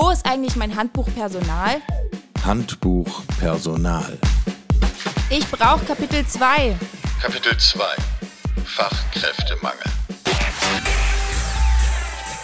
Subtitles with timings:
[0.00, 1.82] Wo ist eigentlich mein Handbuch Personal?
[2.44, 4.16] Handbuch Personal.
[5.28, 6.78] Ich brauche Kapitel 2.
[7.20, 7.84] Kapitel 2
[8.64, 9.90] Fachkräftemangel.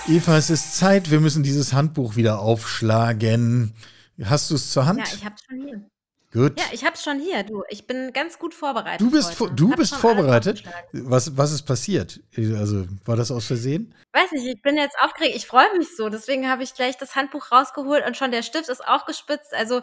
[0.09, 3.76] Eva, es ist Zeit, wir müssen dieses Handbuch wieder aufschlagen.
[4.24, 4.98] Hast du es zur Hand?
[4.98, 5.94] Ja, ich hab's schon hier.
[6.35, 6.58] Gut.
[6.58, 7.62] Ja, ich hab's schon hier, du.
[7.69, 9.00] Ich bin ganz gut vorbereitet.
[9.00, 9.54] Du bist, heute.
[9.54, 10.64] du bist vorbereitet?
[10.92, 12.21] Was, was ist passiert?
[12.37, 13.94] Also, war das aus Versehen?
[14.12, 15.36] Weiß nicht, ich bin jetzt aufgeregt.
[15.36, 16.09] Ich freue mich so.
[16.09, 19.54] Deswegen habe ich gleich das Handbuch rausgeholt und schon der Stift ist auch gespitzt.
[19.54, 19.82] Also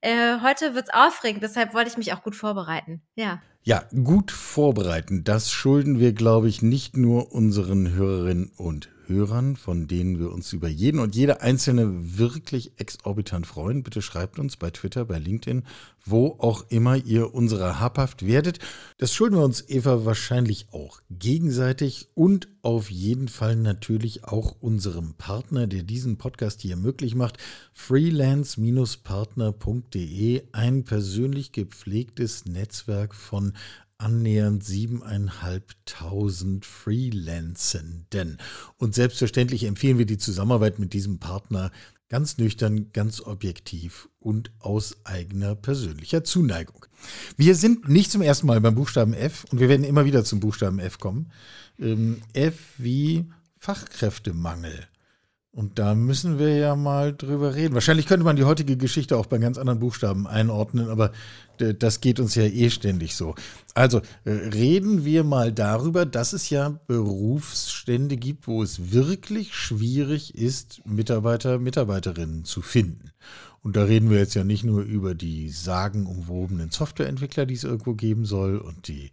[0.00, 1.42] äh, heute wird's aufregend.
[1.42, 3.02] Deshalb wollte ich mich auch gut vorbereiten.
[3.14, 3.42] Ja.
[3.62, 5.22] Ja, gut vorbereiten.
[5.22, 10.52] Das schulden wir, glaube ich, nicht nur unseren Hörerinnen und Hörern, von denen wir uns
[10.52, 13.82] über jeden und jede einzelne wirklich exorbitant freuen.
[13.82, 15.64] Bitte schreibt uns bei Twitter, bei LinkedIn,
[16.04, 18.60] wo auch immer ihr unserer habhaft werdet.
[18.98, 25.14] Das schulden wir uns, Eva, wahrscheinlich auch gegenseitig und auf jeden Fall natürlich auch unserem
[25.14, 27.38] Partner, der diesen Podcast hier möglich macht,
[27.74, 33.52] freelance-partner.de, ein persönlich gepflegtes Netzwerk von
[34.00, 38.38] annähernd siebeneinhalbtausend Freelancenden.
[38.76, 41.70] Und selbstverständlich empfehlen wir die Zusammenarbeit mit diesem Partner
[42.08, 46.86] ganz nüchtern, ganz objektiv und aus eigener persönlicher Zuneigung.
[47.36, 50.40] Wir sind nicht zum ersten Mal beim Buchstaben F und wir werden immer wieder zum
[50.40, 51.30] Buchstaben F kommen.
[51.78, 53.26] Ähm, F wie
[53.58, 54.88] Fachkräftemangel.
[55.52, 57.74] Und da müssen wir ja mal drüber reden.
[57.74, 61.10] Wahrscheinlich könnte man die heutige Geschichte auch bei ganz anderen Buchstaben einordnen, aber
[61.58, 63.34] das geht uns ja eh ständig so.
[63.74, 70.34] Also äh, reden wir mal darüber, dass es ja Berufsstände gibt, wo es wirklich schwierig
[70.36, 73.10] ist, Mitarbeiter, Mitarbeiterinnen zu finden.
[73.62, 77.94] Und da reden wir jetzt ja nicht nur über die sagenumwobenen Softwareentwickler, die es irgendwo
[77.94, 79.10] geben soll und die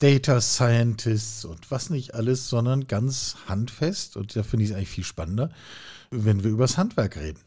[0.00, 4.16] Data Scientists und was nicht alles, sondern ganz handfest.
[4.16, 5.50] Und da finde ich es eigentlich viel spannender,
[6.10, 7.40] wenn wir übers Handwerk reden.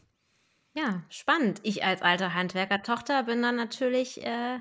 [0.76, 1.60] Ja, spannend.
[1.62, 4.58] Ich als alte Handwerkertochter bin dann natürlich, äh,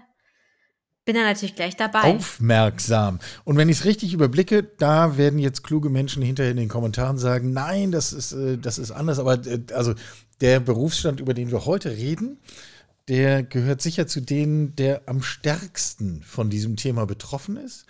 [1.06, 2.16] bin dann natürlich gleich dabei.
[2.16, 3.20] Aufmerksam.
[3.46, 7.18] Und wenn ich es richtig überblicke, da werden jetzt kluge Menschen hinterher in den Kommentaren
[7.18, 9.20] sagen, nein, das ist, äh, das ist anders.
[9.20, 9.94] Aber äh, also
[10.42, 12.40] der Berufsstand, über den wir heute reden,
[13.08, 17.86] der gehört sicher zu denen, der am stärksten von diesem Thema betroffen ist.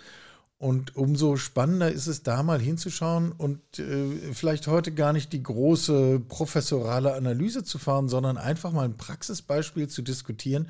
[0.58, 5.42] Und umso spannender ist es, da mal hinzuschauen und äh, vielleicht heute gar nicht die
[5.42, 10.68] große professorale Analyse zu fahren, sondern einfach mal ein Praxisbeispiel zu diskutieren.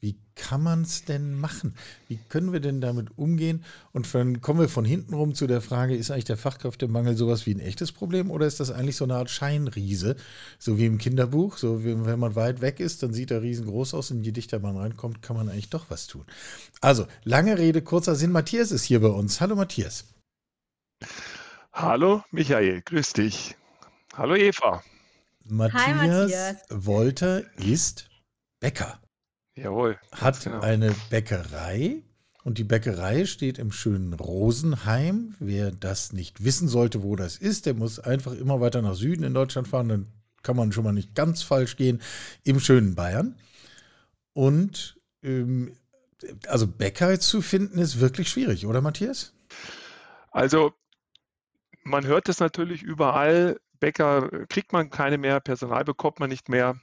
[0.00, 1.74] Wie kann man es denn machen?
[2.08, 3.64] Wie können wir denn damit umgehen?
[3.92, 7.44] Und dann kommen wir von hinten rum zu der Frage, ist eigentlich der Fachkräftemangel sowas
[7.44, 10.16] wie ein echtes Problem oder ist das eigentlich so eine Art Scheinriese?
[10.58, 13.92] So wie im Kinderbuch, so wie, wenn man weit weg ist, dann sieht er riesengroß
[13.92, 16.24] aus und je dichter man reinkommt, kann man eigentlich doch was tun.
[16.80, 18.32] Also, lange Rede, kurzer Sinn.
[18.32, 19.42] Matthias ist hier bei uns.
[19.42, 20.06] Hallo Matthias.
[21.72, 23.54] Hallo Michael, grüß dich.
[24.14, 24.82] Hallo Eva.
[25.44, 26.56] Matthias, Matthias.
[26.70, 28.08] Wolter ist
[28.60, 28.98] Bäcker.
[29.56, 29.98] Jawohl.
[30.12, 30.60] hat genau.
[30.60, 32.02] eine Bäckerei
[32.44, 35.34] und die Bäckerei steht im schönen Rosenheim.
[35.38, 39.24] Wer das nicht wissen sollte, wo das ist, der muss einfach immer weiter nach Süden
[39.24, 40.06] in Deutschland fahren, dann
[40.42, 42.00] kann man schon mal nicht ganz falsch gehen,
[42.44, 43.36] im schönen Bayern.
[44.32, 45.76] Und ähm,
[46.46, 49.34] also Bäcker zu finden ist wirklich schwierig, oder Matthias?
[50.30, 50.72] Also
[51.82, 53.60] man hört es natürlich überall.
[53.80, 56.78] Bäcker kriegt man keine mehr, Personal bekommt man nicht mehr.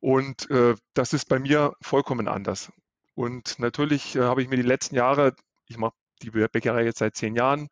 [0.00, 2.72] Und äh, das ist bei mir vollkommen anders.
[3.14, 5.34] Und natürlich äh, habe ich mir die letzten Jahre,
[5.66, 7.68] ich mache die Bäckerei jetzt seit zehn Jahren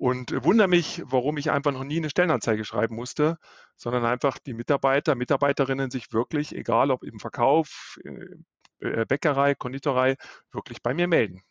[0.00, 3.36] und äh, wundere mich, warum ich einfach noch nie eine Stellenanzeige schreiben musste,
[3.76, 8.36] sondern einfach die Mitarbeiter, Mitarbeiterinnen sich wirklich, egal ob im Verkauf, äh,
[8.80, 10.16] äh, Bäckerei, Konditorei,
[10.52, 11.42] wirklich bei mir melden.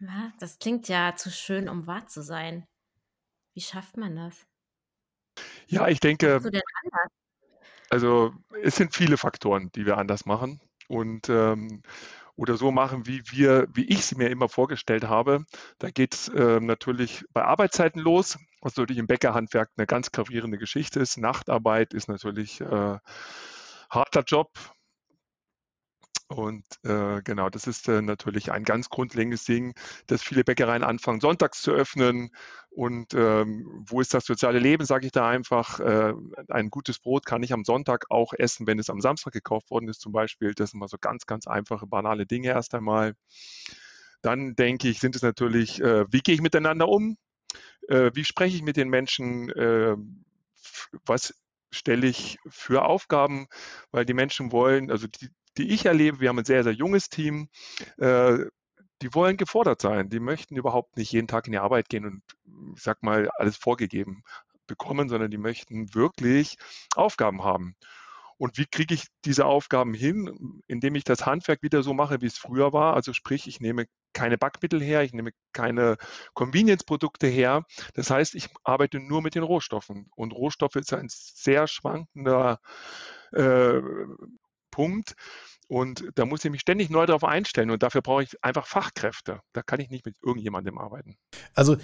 [0.00, 2.66] Ja, das klingt ja zu schön, um wahr zu sein.
[3.54, 4.46] Wie schafft man das?
[5.68, 6.62] Ja, ich denke, machst du denn?
[7.90, 8.32] Also
[8.62, 11.82] es sind viele Faktoren, die wir anders machen und ähm,
[12.38, 15.44] oder so machen, wie wir, wie ich sie mir immer vorgestellt habe.
[15.80, 20.56] Da geht es ähm, natürlich bei Arbeitszeiten los, was natürlich im Bäckerhandwerk eine ganz gravierende
[20.56, 21.18] Geschichte ist.
[21.18, 22.98] Nachtarbeit ist natürlich äh,
[23.90, 24.50] harter Job.
[26.28, 29.72] Und äh, genau, das ist äh, natürlich ein ganz grundlegendes Ding,
[30.08, 32.30] dass viele Bäckereien anfangen, sonntags zu öffnen.
[32.68, 35.80] Und ähm, wo ist das soziale Leben, sage ich da einfach.
[35.80, 36.12] Äh,
[36.48, 39.88] ein gutes Brot kann ich am Sonntag auch essen, wenn es am Samstag gekauft worden
[39.88, 40.52] ist, zum Beispiel.
[40.52, 43.14] Das sind mal so ganz, ganz einfache, banale Dinge erst einmal.
[44.20, 47.16] Dann denke ich, sind es natürlich, äh, wie gehe ich miteinander um?
[47.88, 49.48] Äh, wie spreche ich mit den Menschen?
[49.50, 49.96] Äh,
[51.06, 51.34] was
[51.70, 53.46] stelle ich für Aufgaben?
[53.92, 57.08] Weil die Menschen wollen, also die, die ich erlebe, wir haben ein sehr, sehr junges
[57.08, 57.48] Team,
[57.98, 58.38] äh,
[59.02, 60.08] die wollen gefordert sein.
[60.08, 62.22] Die möchten überhaupt nicht jeden Tag in die Arbeit gehen und,
[62.74, 64.22] ich sag mal, alles vorgegeben
[64.66, 66.58] bekommen, sondern die möchten wirklich
[66.94, 67.74] Aufgaben haben.
[68.36, 72.26] Und wie kriege ich diese Aufgaben hin, indem ich das Handwerk wieder so mache, wie
[72.26, 72.94] es früher war?
[72.94, 75.96] Also sprich, ich nehme keine Backmittel her, ich nehme keine
[76.34, 77.64] Convenience-Produkte her.
[77.94, 80.08] Das heißt, ich arbeite nur mit den Rohstoffen.
[80.14, 82.60] Und Rohstoffe ist ein sehr schwankender
[83.32, 83.80] äh,
[84.78, 85.16] Punkt.
[85.66, 89.40] Und da muss ich mich ständig neu darauf einstellen und dafür brauche ich einfach Fachkräfte.
[89.52, 91.16] Da kann ich nicht mit irgendjemandem arbeiten.
[91.52, 91.76] Also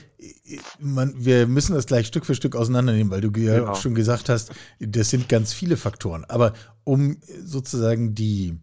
[0.79, 3.73] man, wir müssen das gleich Stück für Stück auseinandernehmen, weil du ja genau.
[3.73, 6.25] auch schon gesagt hast, das sind ganz viele Faktoren.
[6.25, 6.55] Aber
[6.85, 8.59] um sozusagen die,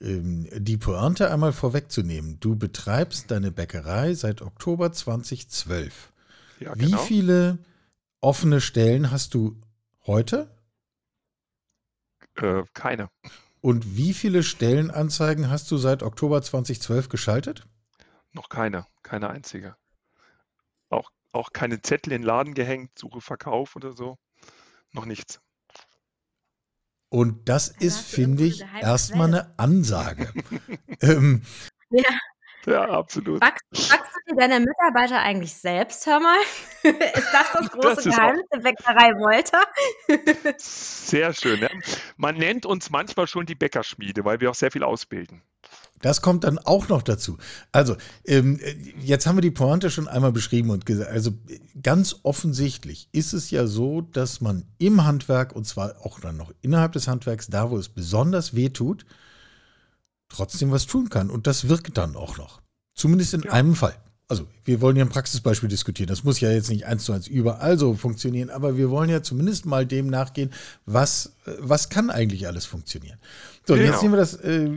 [0.00, 6.12] ähm, die Pointe einmal vorwegzunehmen, du betreibst deine Bäckerei seit Oktober 2012.
[6.58, 6.98] Ja, genau.
[6.98, 7.58] Wie viele
[8.20, 9.56] offene Stellen hast du
[10.06, 10.50] heute?
[12.36, 13.08] Äh, keine.
[13.60, 17.66] Und wie viele Stellenanzeigen hast du seit Oktober 2012 geschaltet?
[18.32, 19.76] Noch keine, keine einzige.
[20.88, 24.18] Auch, auch keine Zettel in den Laden gehängt, Suche Verkauf oder so.
[24.92, 25.40] Noch nichts.
[27.10, 30.32] Und das ist, finde ich, erstmal eine Ansage.
[31.00, 31.42] ähm,
[31.90, 32.04] ja.
[32.66, 33.40] Ja, absolut.
[33.40, 36.38] Backst du dir deine Mitarbeiter eigentlich selbst, hör mal?
[36.82, 39.62] ist das das große das Geheimnis der Bäckerei Wolter?
[40.58, 41.60] sehr schön.
[41.60, 41.68] Ja.
[42.16, 45.42] Man nennt uns manchmal schon die Bäckerschmiede, weil wir auch sehr viel ausbilden.
[46.02, 47.36] Das kommt dann auch noch dazu.
[47.72, 48.58] Also, ähm,
[49.00, 51.32] jetzt haben wir die Pointe schon einmal beschrieben und gesagt, also
[51.82, 56.52] ganz offensichtlich ist es ja so, dass man im Handwerk, und zwar auch dann noch
[56.62, 59.04] innerhalb des Handwerks, da wo es besonders weh tut,
[60.30, 61.28] trotzdem was tun kann.
[61.28, 62.62] Und das wirkt dann auch noch.
[62.94, 63.52] Zumindest in ja.
[63.52, 63.94] einem Fall.
[64.28, 66.06] Also, wir wollen ja ein Praxisbeispiel diskutieren.
[66.06, 69.24] Das muss ja jetzt nicht eins zu eins überall so funktionieren, aber wir wollen ja
[69.24, 70.50] zumindest mal dem nachgehen,
[70.86, 73.18] was, was kann eigentlich alles funktionieren.
[73.66, 73.86] So, genau.
[73.88, 74.34] jetzt sehen wir das.
[74.34, 74.70] Äh,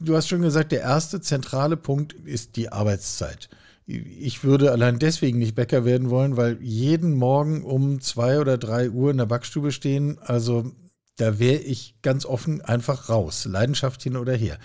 [0.00, 3.48] du hast schon gesagt, der erste zentrale Punkt ist die Arbeitszeit.
[3.86, 8.90] Ich würde allein deswegen nicht Bäcker werden wollen, weil jeden Morgen um zwei oder drei
[8.90, 10.72] Uhr in der Backstube stehen, also
[11.16, 13.44] da wäre ich ganz offen einfach raus.
[13.46, 14.58] Leidenschaft hin oder her.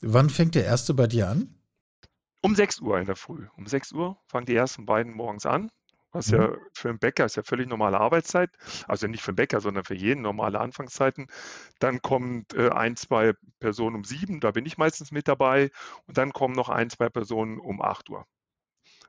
[0.00, 1.54] Wann fängt der erste bei dir an?
[2.40, 3.46] Um 6 Uhr in der Früh.
[3.56, 5.70] Um 6 Uhr fangen die ersten beiden morgens an.
[6.12, 6.38] Was mhm.
[6.38, 8.50] ja für einen Bäcker ist ja völlig normale Arbeitszeit.
[8.86, 11.26] Also nicht für einen Bäcker, sondern für jeden normale Anfangszeiten.
[11.80, 15.70] Dann kommt äh, ein, zwei Personen um sieben, da bin ich meistens mit dabei.
[16.06, 18.24] Und dann kommen noch ein, zwei Personen um 8 Uhr.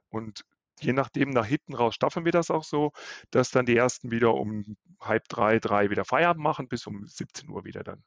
[0.10, 0.44] Und
[0.84, 2.92] je nachdem, nach hinten raus staffeln wir das auch so,
[3.32, 7.50] dass dann die ersten wieder um halb drei, drei wieder Feierabend machen, bis um 17
[7.50, 8.04] Uhr wieder dann.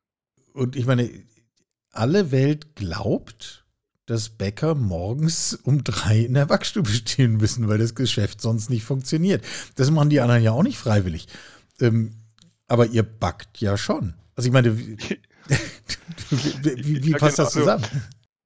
[0.52, 1.10] Und ich meine,
[1.90, 3.66] alle Welt glaubt,
[4.06, 8.84] dass Bäcker morgens um drei in der Backstube stehen müssen, weil das Geschäft sonst nicht
[8.84, 9.44] funktioniert.
[9.76, 11.28] Das machen die anderen ja auch nicht freiwillig.
[11.80, 12.16] Ähm,
[12.66, 14.14] aber ihr backt ja schon.
[14.34, 14.96] Also ich meine, wie,
[16.30, 17.84] wie, wie passt das zusammen?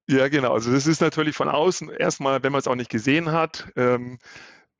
[0.09, 0.53] Ja, genau.
[0.53, 4.19] Also das ist natürlich von außen erstmal, wenn man es auch nicht gesehen hat, ähm,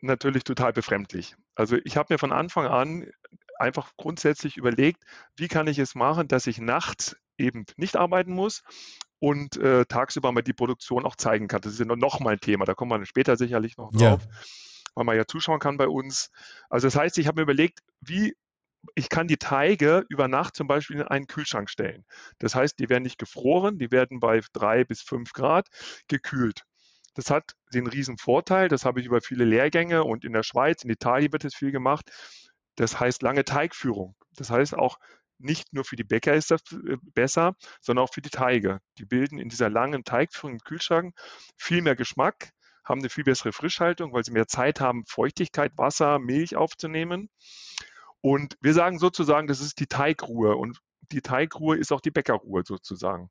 [0.01, 1.37] natürlich total befremdlich.
[1.55, 3.11] Also ich habe mir von Anfang an
[3.59, 5.03] einfach grundsätzlich überlegt,
[5.37, 8.63] wie kann ich es machen, dass ich nachts eben nicht arbeiten muss
[9.19, 11.63] und äh, tagsüber mal die Produktion auch zeigen kann.
[11.63, 14.39] Das ist ja noch mal ein Thema, da kommen wir später sicherlich noch drauf, ja.
[14.95, 16.31] weil man ja zuschauen kann bei uns.
[16.69, 18.37] Also das heißt, ich habe mir überlegt, wie
[18.95, 22.05] ich kann die Teige über Nacht zum Beispiel in einen Kühlschrank stellen.
[22.39, 25.69] Das heißt, die werden nicht gefroren, die werden bei drei bis fünf Grad
[26.09, 26.63] gekühlt.
[27.15, 30.85] Das hat den riesen Vorteil, das habe ich über viele Lehrgänge und in der Schweiz,
[30.85, 32.11] in Italien wird es viel gemacht.
[32.77, 34.15] Das heißt lange Teigführung.
[34.35, 34.99] Das heißt auch
[35.39, 38.81] nicht nur für die Bäcker ist das äh, besser, sondern auch für die Teige.
[38.99, 41.15] Die bilden in dieser langen Teigführung im Kühlschrank
[41.57, 42.51] viel mehr Geschmack,
[42.85, 47.29] haben eine viel bessere Frischhaltung, weil sie mehr Zeit haben, Feuchtigkeit, Wasser, Milch aufzunehmen.
[48.27, 50.81] Und wir sagen sozusagen, das ist die Teigruhe und
[51.13, 53.31] die Teigruhe ist auch die Bäckerruhe sozusagen.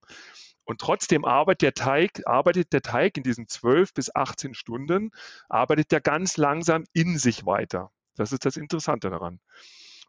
[0.63, 5.11] Und trotzdem arbeitet der Teig, arbeitet der Teig in diesen 12 bis 18 Stunden,
[5.49, 7.91] arbeitet er ganz langsam in sich weiter.
[8.15, 9.41] Das ist das Interessante daran.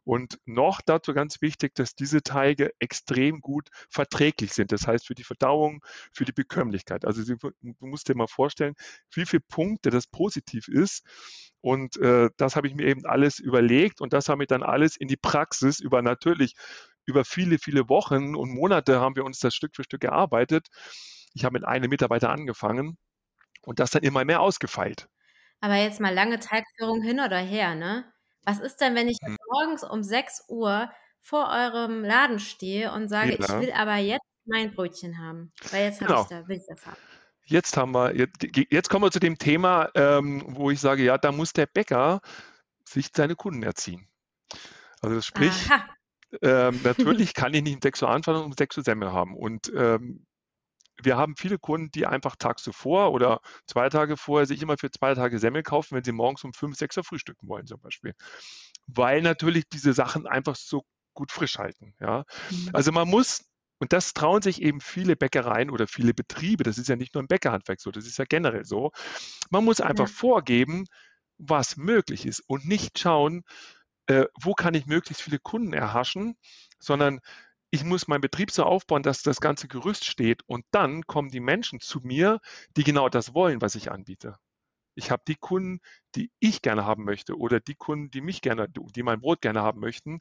[0.06, 4.70] Und noch dazu ganz wichtig, dass diese Teige extrem gut verträglich sind.
[4.70, 7.04] Das heißt für die Verdauung, für die Bekömmlichkeit.
[7.04, 8.74] Also du musst dir mal vorstellen,
[9.12, 11.04] wie viele Punkte das positiv ist.
[11.60, 14.96] Und äh, das habe ich mir eben alles überlegt und das habe ich dann alles
[14.96, 16.54] in die Praxis über natürlich
[17.04, 20.68] über viele, viele Wochen und Monate haben wir uns das Stück für Stück gearbeitet.
[21.34, 22.96] Ich habe mit einem Mitarbeiter angefangen
[23.62, 25.08] und das dann immer mehr ausgefeilt.
[25.60, 28.04] Aber jetzt mal lange Teigführung hin oder her, ne?
[28.46, 29.36] Was ist denn, wenn ich hm.
[29.50, 33.38] morgens um 6 Uhr vor eurem Laden stehe und sage, ja.
[33.40, 35.52] ich will aber jetzt mein Brötchen haben?
[35.72, 36.14] Weil jetzt genau.
[36.14, 36.96] habe ich da, will ich das haben.
[37.48, 38.36] Jetzt haben wir, jetzt,
[38.70, 42.20] jetzt kommen wir zu dem Thema, ähm, wo ich sage, ja, da muss der Bäcker
[42.84, 44.08] sich seine Kunden erziehen.
[45.00, 45.68] Also sprich,
[46.42, 49.36] ähm, natürlich kann ich nicht um 6 Uhr anfangen und um 6 Uhr Semmel haben.
[49.36, 50.26] Und ähm,
[51.02, 54.90] wir haben viele Kunden, die einfach tags zuvor oder zwei Tage vorher sich immer für
[54.90, 58.14] zwei Tage Semmel kaufen, wenn sie morgens um fünf, sechs Uhr frühstücken wollen zum Beispiel.
[58.86, 60.84] weil natürlich diese Sachen einfach so
[61.14, 61.94] gut frisch halten.
[62.00, 62.24] Ja?
[62.50, 62.70] Mhm.
[62.72, 63.44] Also man muss
[63.78, 66.64] und das trauen sich eben viele Bäckereien oder viele Betriebe.
[66.64, 68.90] Das ist ja nicht nur im Bäckerhandwerk so, das ist ja generell so.
[69.50, 70.14] Man muss einfach ja.
[70.14, 70.86] vorgeben,
[71.38, 73.42] was möglich ist und nicht schauen,
[74.06, 76.36] äh, wo kann ich möglichst viele Kunden erhaschen,
[76.78, 77.20] sondern
[77.70, 81.40] ich muss meinen Betrieb so aufbauen, dass das ganze Gerüst steht und dann kommen die
[81.40, 82.40] Menschen zu mir,
[82.76, 84.36] die genau das wollen, was ich anbiete.
[84.94, 85.80] Ich habe die Kunden,
[86.14, 89.62] die ich gerne haben möchte oder die Kunden, die mich gerne, die mein Brot gerne
[89.62, 90.20] haben möchten.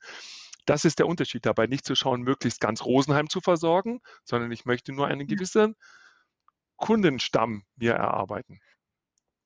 [0.66, 4.66] Das ist der Unterschied dabei, nicht zu schauen, möglichst ganz Rosenheim zu versorgen, sondern ich
[4.66, 5.75] möchte nur einen gewissen
[6.78, 8.60] Kundenstamm mir erarbeiten.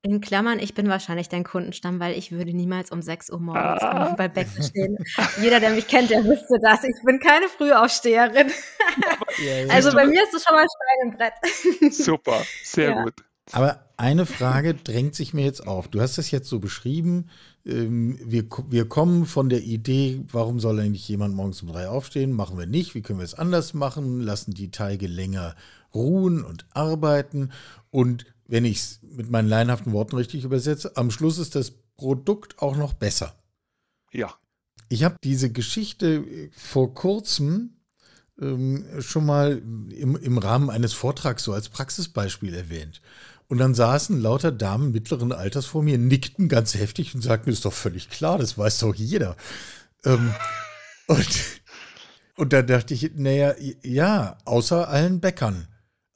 [0.02, 3.84] In Klammern, ich bin wahrscheinlich dein Kundenstamm, weil ich würde niemals um 6 Uhr morgens
[3.84, 4.14] ah.
[4.18, 4.98] bei Bäcker stehen.
[5.42, 6.86] Jeder, der mich kennt, der wüsste das.
[6.86, 8.52] Ich bin keine Frühaufsteherin.
[9.46, 11.94] Ja, ja, also bei mir ist es schon mal Stein im Brett.
[11.94, 13.04] Super, sehr ja.
[13.04, 13.14] gut.
[13.52, 15.88] Aber eine Frage drängt sich mir jetzt auf.
[15.88, 17.30] Du hast das jetzt so beschrieben.
[17.66, 22.34] Ähm, wir, wir kommen von der Idee, warum soll eigentlich jemand morgens um drei aufstehen?
[22.34, 22.96] Machen wir nicht.
[22.96, 24.20] Wie können wir es anders machen?
[24.20, 25.56] Lassen die Teige länger
[25.94, 27.52] ruhen und arbeiten.
[27.92, 32.60] Und wenn ich es mit meinen laienhaften Worten richtig übersetze, am Schluss ist das Produkt
[32.60, 33.36] auch noch besser.
[34.12, 34.34] Ja.
[34.90, 37.78] Ich habe diese Geschichte äh, vor kurzem
[38.42, 43.02] ähm, schon mal im, im Rahmen eines Vortrags so als Praxisbeispiel erwähnt.
[43.48, 47.66] Und dann saßen lauter Damen mittleren Alters vor mir, nickten ganz heftig und sagten, ist
[47.66, 49.36] doch völlig klar, das weiß doch jeder.
[50.06, 50.34] Ähm,
[51.08, 51.28] und,
[52.36, 53.54] und da dachte ich, naja,
[53.84, 55.68] ja, außer allen Bäckern.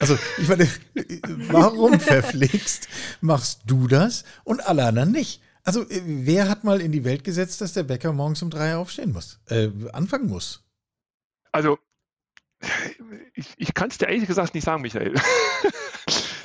[0.04, 0.68] Also, ich meine,
[1.50, 2.88] warum verpflegst
[3.22, 5.40] machst du das und alle anderen nicht?
[5.62, 9.12] Also, wer hat mal in die Welt gesetzt, dass der Bäcker morgens um drei aufstehen
[9.12, 10.62] muss, äh, anfangen muss?
[11.52, 11.78] Also,
[13.32, 15.14] ich, ich kann es dir ehrlich gesagt nicht sagen, Michael.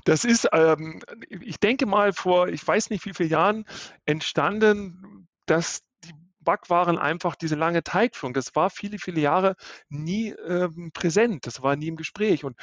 [0.06, 3.66] Das ist, ähm, ich denke mal, vor, ich weiß nicht wie vielen Jahren
[4.06, 9.56] entstanden, dass die Backwaren einfach diese lange Teigführung, das war viele, viele Jahre
[9.90, 12.44] nie ähm, präsent, das war nie im Gespräch.
[12.44, 12.56] Und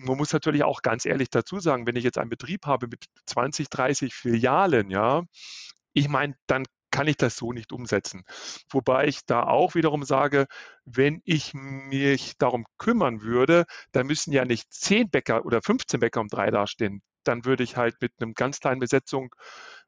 [0.00, 3.04] man muss natürlich auch ganz ehrlich dazu sagen, wenn ich jetzt einen Betrieb habe mit
[3.26, 5.22] 20, 30 Filialen, ja,
[5.92, 8.24] ich meine, dann kann ich das so nicht umsetzen.
[8.70, 10.46] Wobei ich da auch wiederum sage,
[10.84, 16.20] wenn ich mich darum kümmern würde, dann müssen ja nicht 10 Bäcker oder 15 Bäcker
[16.20, 17.02] um drei dastehen.
[17.24, 19.34] Dann würde ich halt mit einem ganz kleinen Besetzung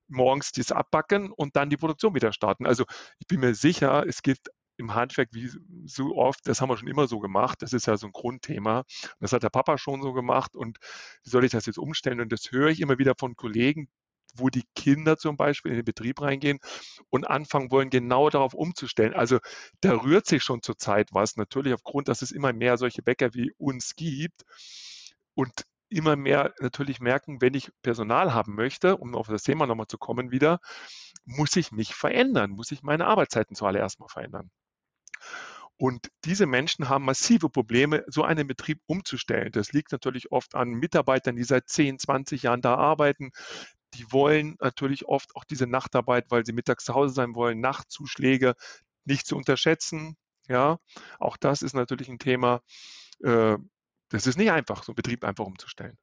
[0.09, 2.67] morgens dies abbacken und dann die Produktion wieder starten.
[2.67, 2.85] Also
[3.19, 5.51] ich bin mir sicher, es gibt im Handwerk wie
[5.87, 8.85] so oft, das haben wir schon immer so gemacht, das ist ja so ein Grundthema.
[9.21, 10.79] Das hat der Papa schon so gemacht und
[11.25, 12.21] wie soll ich das jetzt umstellen?
[12.21, 13.89] Und das höre ich immer wieder von Kollegen,
[14.35, 16.59] wo die Kinder zum Beispiel in den Betrieb reingehen
[17.11, 19.15] und anfangen wollen, genau darauf umzustellen.
[19.15, 19.39] Also
[19.81, 23.53] da rührt sich schon zurzeit was, natürlich aufgrund, dass es immer mehr solche Bäcker wie
[23.59, 24.43] uns gibt
[25.35, 29.87] und immer mehr natürlich merken, wenn ich Personal haben möchte, um auf das Thema nochmal
[29.87, 30.61] zu kommen wieder,
[31.25, 34.51] muss ich mich verändern, muss ich meine Arbeitszeiten zuallererst mal verändern.
[35.79, 39.53] Und diese Menschen haben massive Probleme, so einen Betrieb umzustellen.
[39.53, 43.31] Das liegt natürlich oft an Mitarbeitern, die seit 10, 20 Jahren da arbeiten,
[43.95, 48.55] die wollen natürlich oft auch diese Nachtarbeit, weil sie mittags zu Hause sein wollen, Nachtzuschläge
[49.05, 50.17] nicht zu unterschätzen.
[50.49, 50.79] Ja,
[51.19, 52.61] auch das ist natürlich ein Thema.
[53.23, 53.57] Äh,
[54.11, 55.97] das ist nicht einfach, so einen Betrieb einfach umzustellen.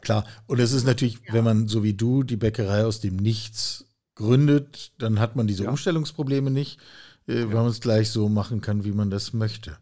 [0.00, 3.86] Klar, und es ist natürlich, wenn man so wie du die Bäckerei aus dem Nichts
[4.14, 5.70] gründet, dann hat man diese ja.
[5.70, 6.78] Umstellungsprobleme nicht,
[7.26, 9.78] äh, weil man es gleich so machen kann, wie man das möchte.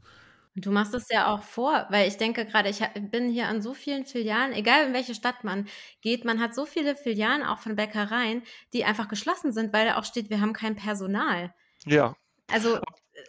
[0.57, 2.81] Du machst es ja auch vor, weil ich denke gerade, ich
[3.11, 5.69] bin hier an so vielen Filialen, egal in welche Stadt man
[6.03, 8.43] geht, man hat so viele Filialen auch von Bäckereien,
[8.73, 11.55] die einfach geschlossen sind, weil da auch steht, wir haben kein Personal.
[11.87, 12.17] Ja.
[12.49, 12.81] Also,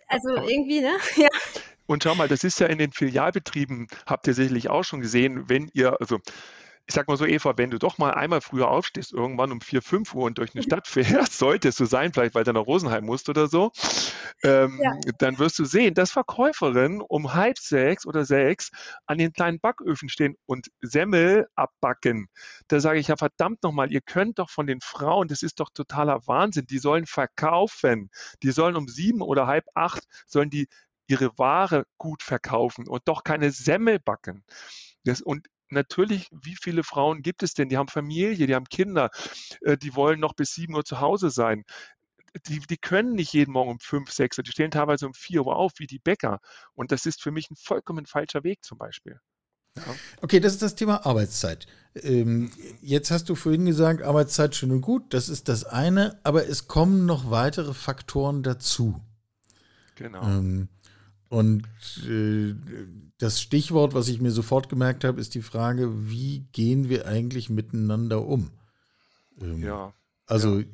[0.07, 0.93] also irgendwie, ne?
[1.15, 1.29] Ja.
[1.85, 5.49] Und schau mal, das ist ja in den Filialbetrieben, habt ihr sicherlich auch schon gesehen,
[5.49, 6.19] wenn ihr, also
[6.87, 9.81] ich sag mal so, Eva, wenn du doch mal einmal früher aufstehst, irgendwann um 4,
[9.81, 12.65] 5 Uhr und durch eine Stadt fährst, sollte es so sein, vielleicht weil du nach
[12.65, 13.71] Rosenheim musst oder so,
[14.43, 14.91] ähm, ja.
[15.19, 18.71] dann wirst du sehen, dass Verkäuferinnen um halb sechs oder sechs
[19.05, 22.27] an den kleinen Backöfen stehen und Semmel abbacken.
[22.67, 25.69] Da sage ich ja verdammt nochmal, ihr könnt doch von den Frauen, das ist doch
[25.73, 28.09] totaler Wahnsinn, die sollen verkaufen.
[28.43, 30.67] Die sollen um sieben oder halb acht, sollen die
[31.07, 34.43] ihre Ware gut verkaufen und doch keine Semmel backen.
[35.03, 37.69] Das, und natürlich, wie viele Frauen gibt es denn?
[37.69, 39.09] Die haben Familie, die haben Kinder,
[39.61, 41.63] äh, die wollen noch bis 7 Uhr zu Hause sein.
[42.47, 45.45] Die, die können nicht jeden Morgen um 5, 6 Uhr, die stehen teilweise um 4
[45.45, 46.39] Uhr auf, wie die Bäcker.
[46.73, 49.19] Und das ist für mich ein vollkommen falscher Weg zum Beispiel.
[49.77, 49.83] Ja.
[50.21, 51.65] Okay, das ist das Thema Arbeitszeit.
[51.95, 52.51] Ähm,
[52.81, 56.67] jetzt hast du vorhin gesagt, Arbeitszeit schön und gut, das ist das eine, aber es
[56.67, 59.01] kommen noch weitere Faktoren dazu.
[59.95, 60.23] Genau.
[60.23, 60.69] Ähm,
[61.31, 61.63] und
[62.05, 62.53] äh,
[63.17, 67.49] das Stichwort, was ich mir sofort gemerkt habe, ist die Frage, wie gehen wir eigentlich
[67.49, 68.51] miteinander um?
[69.39, 69.93] Ähm, ja.
[70.25, 70.65] Also ja.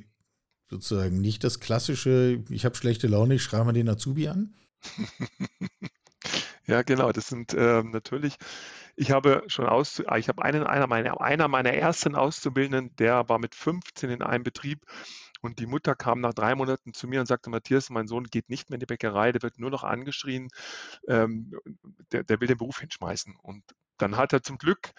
[0.67, 4.55] sozusagen nicht das klassische, ich habe schlechte Laune, ich schreibe mal den Azubi an?
[6.65, 8.37] ja, genau, das sind äh, natürlich,
[8.95, 13.37] ich habe schon aus, ich habe einen, einer meiner, einer meiner ersten Auszubildenden, der war
[13.37, 14.83] mit 15 in einem Betrieb
[15.41, 18.49] und die Mutter kam nach drei Monaten zu mir und sagte, Matthias, mein Sohn geht
[18.49, 20.49] nicht mehr in die Bäckerei, der wird nur noch angeschrien,
[21.07, 21.53] ähm,
[22.11, 23.35] der, der will den Beruf hinschmeißen.
[23.41, 23.63] Und
[23.97, 24.91] dann hat er zum Glück,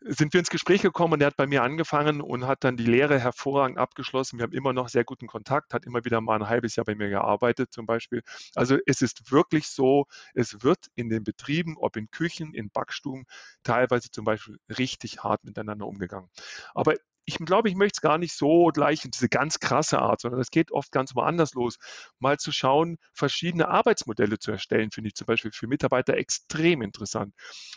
[0.00, 2.84] sind wir ins Gespräch gekommen und er hat bei mir angefangen und hat dann die
[2.84, 4.38] Lehre hervorragend abgeschlossen.
[4.38, 6.94] Wir haben immer noch sehr guten Kontakt, hat immer wieder mal ein halbes Jahr bei
[6.94, 8.22] mir gearbeitet zum Beispiel.
[8.54, 13.24] Also es ist wirklich so, es wird in den Betrieben, ob in Küchen, in Backstuben,
[13.64, 16.30] teilweise zum Beispiel richtig hart miteinander umgegangen.
[16.74, 16.94] Aber
[17.28, 20.40] ich glaube, ich möchte es gar nicht so gleich in diese ganz krasse Art, sondern
[20.40, 21.76] es geht oft ganz woanders los.
[22.18, 27.34] Mal zu schauen, verschiedene Arbeitsmodelle zu erstellen, finde ich zum Beispiel für Mitarbeiter extrem interessant.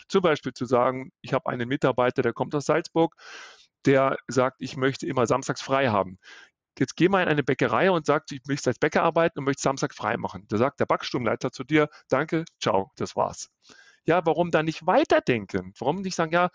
[0.08, 3.14] Zum Beispiel zu sagen, ich habe einen Mitarbeiter, der kommt aus Salzburg,
[3.84, 6.18] der sagt, ich möchte immer samstags frei haben.
[6.78, 9.60] Jetzt geh mal in eine Bäckerei und sagt, ich möchte als Bäcker arbeiten und möchte
[9.60, 10.46] Samstag frei machen.
[10.48, 13.50] Da sagt der Backstubenleiter zu dir, danke, ciao, das war's.
[14.06, 15.74] Ja, warum dann nicht weiterdenken?
[15.78, 16.48] Warum nicht sagen, ja,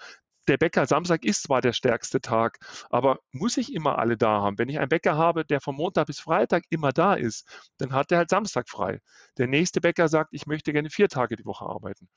[0.47, 4.57] der Bäcker, Samstag ist zwar der stärkste Tag, aber muss ich immer alle da haben?
[4.57, 8.11] Wenn ich einen Bäcker habe, der von Montag bis Freitag immer da ist, dann hat
[8.11, 8.99] er halt Samstag frei.
[9.37, 12.09] Der nächste Bäcker sagt, ich möchte gerne vier Tage die Woche arbeiten.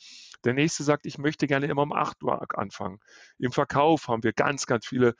[0.44, 2.98] Der nächste sagt, ich möchte gerne immer um 8 Uhr anfangen.
[3.38, 5.14] Im Verkauf haben wir ganz, ganz viele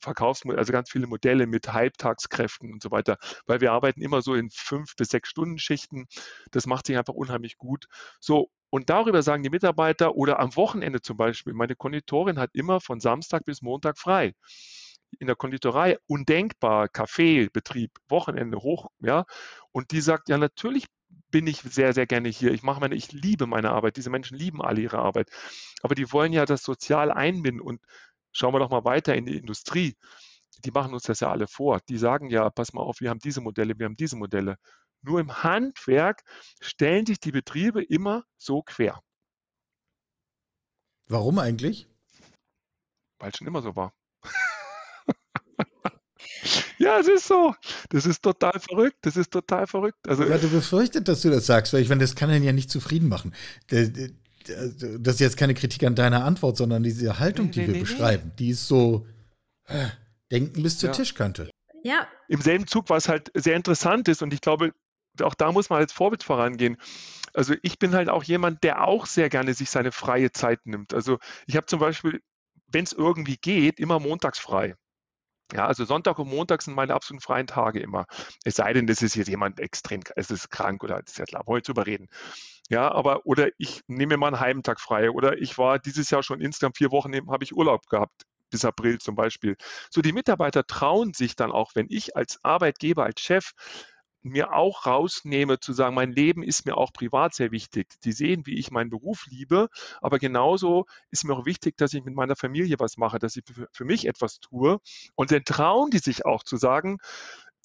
[0.00, 4.34] Verkaufsmodelle, also ganz viele Modelle mit Halbtagskräften und so weiter, weil wir arbeiten immer so
[4.34, 6.06] in fünf bis sechs Stunden Schichten.
[6.50, 7.86] Das macht sich einfach unheimlich gut.
[8.20, 12.80] So, und darüber sagen die Mitarbeiter oder am Wochenende zum Beispiel, meine Konditorin hat immer
[12.80, 14.32] von Samstag bis Montag frei.
[15.18, 19.26] In der Konditorei undenkbar, Kaffeebetrieb, Wochenende hoch, ja.
[19.72, 20.86] Und die sagt, ja, natürlich
[21.30, 22.52] bin ich sehr, sehr gerne hier.
[22.52, 23.96] Ich mache meine, ich liebe meine Arbeit.
[23.96, 25.28] Diese Menschen lieben alle ihre Arbeit.
[25.82, 27.60] Aber die wollen ja das sozial einbinden.
[27.60, 27.80] Und
[28.32, 29.96] schauen wir doch mal weiter in die Industrie.
[30.64, 31.80] Die machen uns das ja alle vor.
[31.88, 34.56] Die sagen ja, pass mal auf, wir haben diese Modelle, wir haben diese Modelle.
[35.02, 36.22] Nur im Handwerk
[36.60, 39.02] stellen sich die Betriebe immer so quer.
[41.08, 41.88] Warum eigentlich?
[43.18, 43.92] Weil es schon immer so war.
[46.78, 47.54] ja, es ist so.
[47.90, 48.98] Das ist total verrückt.
[49.02, 49.98] Das ist total verrückt.
[50.06, 52.52] Also, ja, du befürchtet, dass du das sagst, weil ich meine, das kann ihn ja
[52.52, 53.34] nicht zufrieden machen.
[54.44, 57.80] Das ist jetzt keine Kritik an deiner Antwort, sondern diese Haltung, die nee, wir nee,
[57.80, 58.34] beschreiben, nee.
[58.38, 59.06] die ist so
[59.66, 59.86] äh,
[60.30, 60.94] denken bis zur ja.
[60.94, 61.50] Tischkante.
[61.82, 62.06] Ja.
[62.28, 64.72] Im selben Zug, was halt sehr interessant ist, und ich glaube,
[65.20, 66.76] auch da muss man als Vorbild vorangehen.
[67.34, 70.94] Also ich bin halt auch jemand, der auch sehr gerne sich seine freie Zeit nimmt.
[70.94, 72.20] Also ich habe zum Beispiel,
[72.66, 74.74] wenn es irgendwie geht, immer montags frei.
[75.52, 78.06] Ja, also Sonntag und Montag sind meine absoluten freien Tage immer.
[78.44, 81.44] Es sei denn, das ist jetzt jemand extrem, es ist krank oder ist ja klar,
[81.46, 82.08] wir zu überreden.
[82.70, 86.22] Ja, aber oder ich nehme mal einen halben Tag frei oder ich war dieses Jahr
[86.22, 89.56] schon insgesamt vier Wochen, habe ich Urlaub gehabt bis April zum Beispiel.
[89.90, 93.52] So, die Mitarbeiter trauen sich dann auch, wenn ich als Arbeitgeber, als Chef
[94.22, 97.88] mir auch rausnehme, zu sagen, mein Leben ist mir auch privat sehr wichtig.
[98.04, 99.68] Die sehen, wie ich meinen Beruf liebe,
[100.00, 103.44] aber genauso ist mir auch wichtig, dass ich mit meiner Familie was mache, dass ich
[103.72, 104.78] für mich etwas tue.
[105.14, 106.98] Und dann trauen die sich auch zu sagen,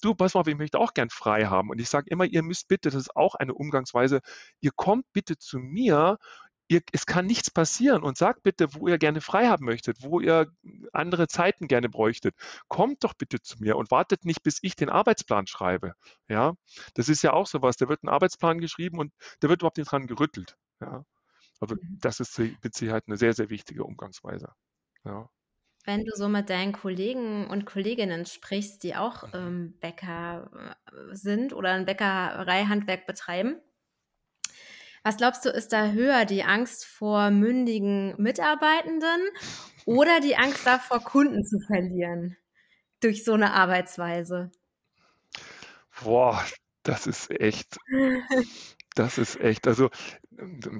[0.02, 1.70] du, pass mal, ich möchte auch gern frei haben.
[1.70, 4.20] Und ich sage immer, ihr müsst bitte, das ist auch eine Umgangsweise,
[4.60, 6.18] ihr kommt bitte zu mir,
[6.68, 10.20] ihr, es kann nichts passieren und sagt bitte, wo ihr gerne frei haben möchtet, wo
[10.20, 10.52] ihr
[10.92, 12.34] andere Zeiten gerne bräuchtet.
[12.68, 15.94] Kommt doch bitte zu mir und wartet nicht, bis ich den Arbeitsplan schreibe.
[16.28, 16.54] Ja,
[16.94, 17.76] das ist ja auch sowas.
[17.76, 20.56] Da wird ein Arbeitsplan geschrieben und da wird überhaupt nicht dran gerüttelt.
[20.80, 21.04] Ja,
[21.60, 21.98] also mhm.
[22.00, 24.52] das ist mit Sicherheit eine sehr, sehr wichtige Umgangsweise.
[25.04, 25.28] Ja.
[25.84, 29.30] Wenn du so mit deinen Kollegen und Kolleginnen sprichst, die auch mhm.
[29.34, 30.50] ähm, Bäcker
[30.86, 33.60] äh, sind oder ein Bäckereihandwerk betreiben,
[35.08, 39.22] was glaubst du, ist da höher, die Angst vor mündigen Mitarbeitenden
[39.86, 42.36] oder die Angst davor, Kunden zu verlieren
[43.00, 44.50] durch so eine Arbeitsweise?
[46.02, 46.44] Boah,
[46.82, 47.78] das ist echt.
[48.94, 49.66] Das ist echt.
[49.66, 49.88] Also,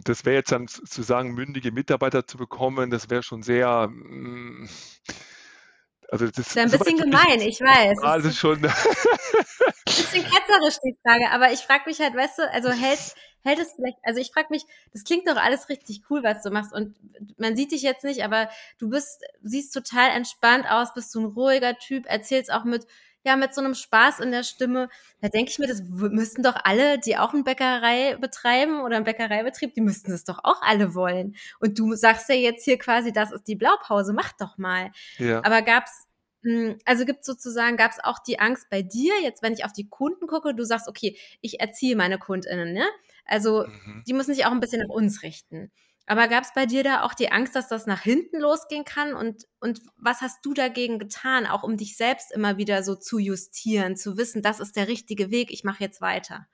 [0.04, 3.88] das wäre jetzt dann zu sagen, mündige Mitarbeiter zu bekommen, das wäre schon sehr.
[3.88, 4.68] Mm,
[6.10, 7.98] also das, ist ja ein bisschen gemein, ich weiß.
[8.02, 8.60] Also schon.
[9.88, 13.14] bisschen ketzerisch die Frage, aber ich frage mich halt, weißt du, also hält,
[13.44, 16.51] hält es vielleicht, also ich frage mich, das klingt doch alles richtig cool, was du
[16.51, 16.96] machst und
[17.38, 18.48] man sieht dich jetzt nicht, aber
[18.79, 22.87] du bist, siehst total entspannt aus, bist so ein ruhiger Typ, erzählst auch mit,
[23.24, 24.88] ja, mit so einem Spaß in der Stimme.
[25.20, 29.05] Da denke ich mir, das müssten doch alle, die auch eine Bäckerei betreiben oder einen
[29.05, 31.37] Bäckereibetrieb, die müssten das doch auch alle wollen.
[31.61, 34.90] Und du sagst ja jetzt hier quasi, das ist die Blaupause, mach doch mal.
[35.18, 35.44] Ja.
[35.44, 36.08] Aber gab's
[36.84, 39.88] also gibt sozusagen, gab es auch die Angst bei dir, jetzt wenn ich auf die
[39.88, 42.84] Kunden gucke, du sagst, okay, ich erziehe meine KundInnen, ne?
[43.24, 44.04] Also mhm.
[44.06, 45.70] die müssen sich auch ein bisschen nach uns richten.
[46.06, 49.12] Aber gab es bei dir da auch die Angst, dass das nach hinten losgehen kann?
[49.12, 53.18] Und, und was hast du dagegen getan, auch um dich selbst immer wieder so zu
[53.18, 56.46] justieren, zu wissen, das ist der richtige Weg, ich mache jetzt weiter?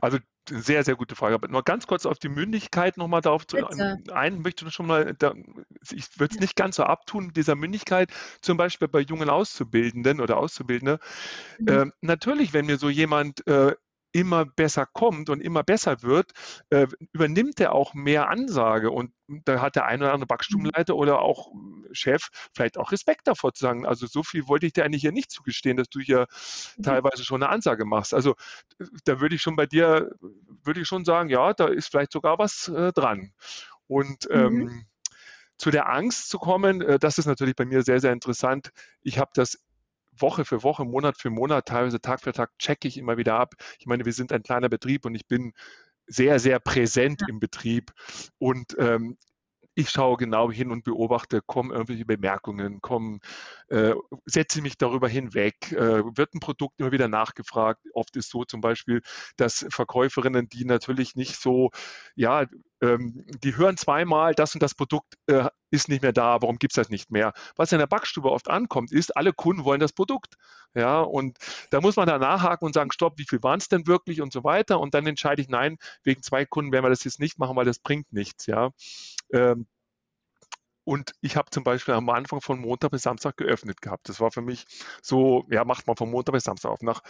[0.00, 1.34] Also sehr, sehr gute Frage.
[1.34, 3.56] Aber nur ganz kurz auf die Mündigkeit nochmal darauf zu
[4.12, 5.32] ein, möchte ich schon mal, da,
[5.90, 10.36] ich würde es nicht ganz so abtun dieser Mündigkeit, zum Beispiel bei jungen Auszubildenden oder
[10.36, 10.98] Auszubildende.
[11.58, 11.68] Mhm.
[11.68, 13.74] Äh, natürlich, wenn mir so jemand äh,
[14.14, 16.30] immer besser kommt und immer besser wird,
[16.70, 18.92] äh, übernimmt er auch mehr Ansage.
[18.92, 21.00] Und da hat der eine oder andere Backstubenleiter mhm.
[21.00, 21.50] oder auch
[21.90, 25.10] Chef vielleicht auch Respekt davor zu sagen, also so viel wollte ich dir eigentlich hier
[25.10, 26.28] nicht zugestehen, dass du hier
[26.76, 26.82] mhm.
[26.84, 28.14] teilweise schon eine Ansage machst.
[28.14, 28.36] Also
[29.04, 30.12] da würde ich schon bei dir,
[30.62, 33.32] würde ich schon sagen, ja, da ist vielleicht sogar was äh, dran.
[33.88, 34.36] Und mhm.
[34.36, 34.86] ähm,
[35.58, 38.70] zu der Angst zu kommen, äh, das ist natürlich bei mir sehr, sehr interessant.
[39.02, 39.58] Ich habe das
[40.18, 43.54] Woche für Woche, Monat für Monat, teilweise Tag für Tag checke ich immer wieder ab.
[43.78, 45.52] Ich meine, wir sind ein kleiner Betrieb und ich bin
[46.06, 47.28] sehr, sehr präsent ja.
[47.28, 47.92] im Betrieb.
[48.38, 49.16] Und ähm,
[49.74, 53.20] ich schaue genau hin und beobachte, kommen irgendwelche Bemerkungen, kommen,
[53.68, 53.94] äh,
[54.26, 57.80] setze mich darüber hinweg, äh, wird ein Produkt immer wieder nachgefragt.
[57.92, 59.02] Oft ist so zum Beispiel,
[59.36, 61.70] dass Verkäuferinnen, die natürlich nicht so,
[62.14, 62.46] ja,
[62.80, 66.72] ähm, die hören zweimal, das und das Produkt äh, ist nicht mehr da, warum gibt
[66.72, 67.32] es das nicht mehr?
[67.56, 70.34] Was in der Backstube oft ankommt, ist, alle Kunden wollen das Produkt.
[70.74, 71.38] Ja, und
[71.70, 74.32] da muss man da nachhaken und sagen, stopp, wie viel waren es denn wirklich und
[74.32, 74.80] so weiter.
[74.80, 77.64] Und dann entscheide ich, nein, wegen zwei Kunden werden wir das jetzt nicht machen, weil
[77.64, 78.46] das bringt nichts.
[78.46, 78.70] Ja.
[79.32, 79.66] Ähm,
[80.84, 84.08] und ich habe zum Beispiel am Anfang von Montag bis Samstag geöffnet gehabt.
[84.08, 84.66] Das war für mich
[85.02, 86.82] so, ja, macht man von Montag bis Samstag auf.
[86.82, 87.02] Nach,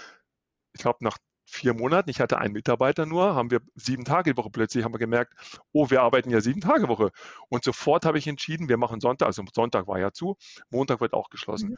[0.73, 4.37] ich glaube, nach vier Monaten, ich hatte einen Mitarbeiter nur, haben wir sieben Tage die
[4.37, 5.35] Woche plötzlich, haben wir gemerkt,
[5.73, 7.11] oh, wir arbeiten ja sieben Tage Woche.
[7.49, 10.37] Und sofort habe ich entschieden, wir machen Sonntag, also Sonntag war ja zu,
[10.71, 11.71] Montag wird auch geschlossen.
[11.71, 11.77] Mhm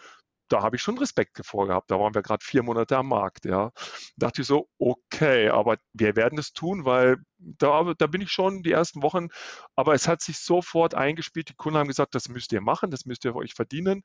[0.48, 1.90] da habe ich schon Respekt vor gehabt.
[1.90, 3.70] Da waren wir gerade vier Monate am Markt, ja.
[4.16, 8.30] Da dachte ich so, okay, aber wir werden es tun, weil da, da bin ich
[8.30, 9.28] schon die ersten Wochen,
[9.74, 11.48] aber es hat sich sofort eingespielt.
[11.48, 14.02] Die Kunden haben gesagt, das müsst ihr machen, das müsst ihr euch verdienen,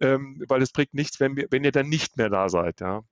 [0.00, 3.02] ähm, weil es bringt nichts, wenn, wir, wenn ihr dann nicht mehr da seid, ja.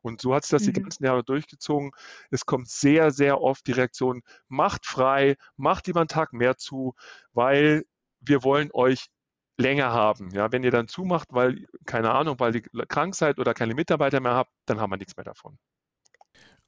[0.00, 0.72] Und so hat es das mhm.
[0.72, 1.90] die ganzen Jahre durchgezogen.
[2.30, 6.94] Es kommt sehr, sehr oft die Reaktion, macht frei, macht lieber einen Tag mehr zu,
[7.32, 7.84] weil
[8.20, 9.08] wir wollen euch
[9.58, 10.30] länger haben.
[10.30, 14.20] Ja, wenn ihr dann zumacht, weil, keine Ahnung, weil ihr krank seid oder keine Mitarbeiter
[14.20, 15.58] mehr habt, dann haben wir nichts mehr davon.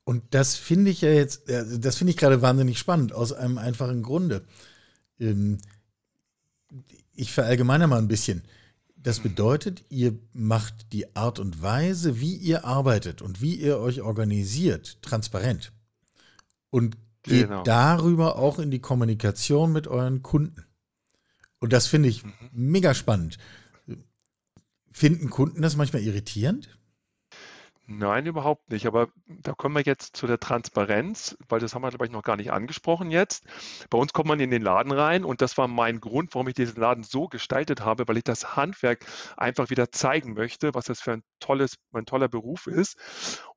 [0.04, 4.02] Und das finde ich ja jetzt, das finde ich gerade wahnsinnig spannend, aus einem einfachen
[4.02, 4.44] Grunde.
[5.20, 5.58] Ähm,
[7.14, 8.42] ich verallgemeine mal ein bisschen.
[8.96, 14.02] Das bedeutet, ihr macht die Art und Weise, wie ihr arbeitet und wie ihr euch
[14.02, 15.72] organisiert, transparent.
[16.70, 17.62] Und geht genau.
[17.62, 20.66] darüber auch in die Kommunikation mit euren Kunden.
[21.60, 22.32] Und das finde ich mhm.
[22.52, 23.38] mega spannend.
[24.90, 26.80] Finden Kunden das manchmal irritierend?
[27.92, 28.86] Nein, überhaupt nicht.
[28.86, 32.22] Aber da kommen wir jetzt zu der Transparenz, weil das haben wir, glaube ich, noch
[32.22, 33.44] gar nicht angesprochen jetzt.
[33.90, 36.54] Bei uns kommt man in den Laden rein und das war mein Grund, warum ich
[36.54, 39.04] diesen Laden so gestaltet habe, weil ich das Handwerk
[39.36, 42.96] einfach wieder zeigen möchte, was das für ein tolles, ein toller Beruf ist.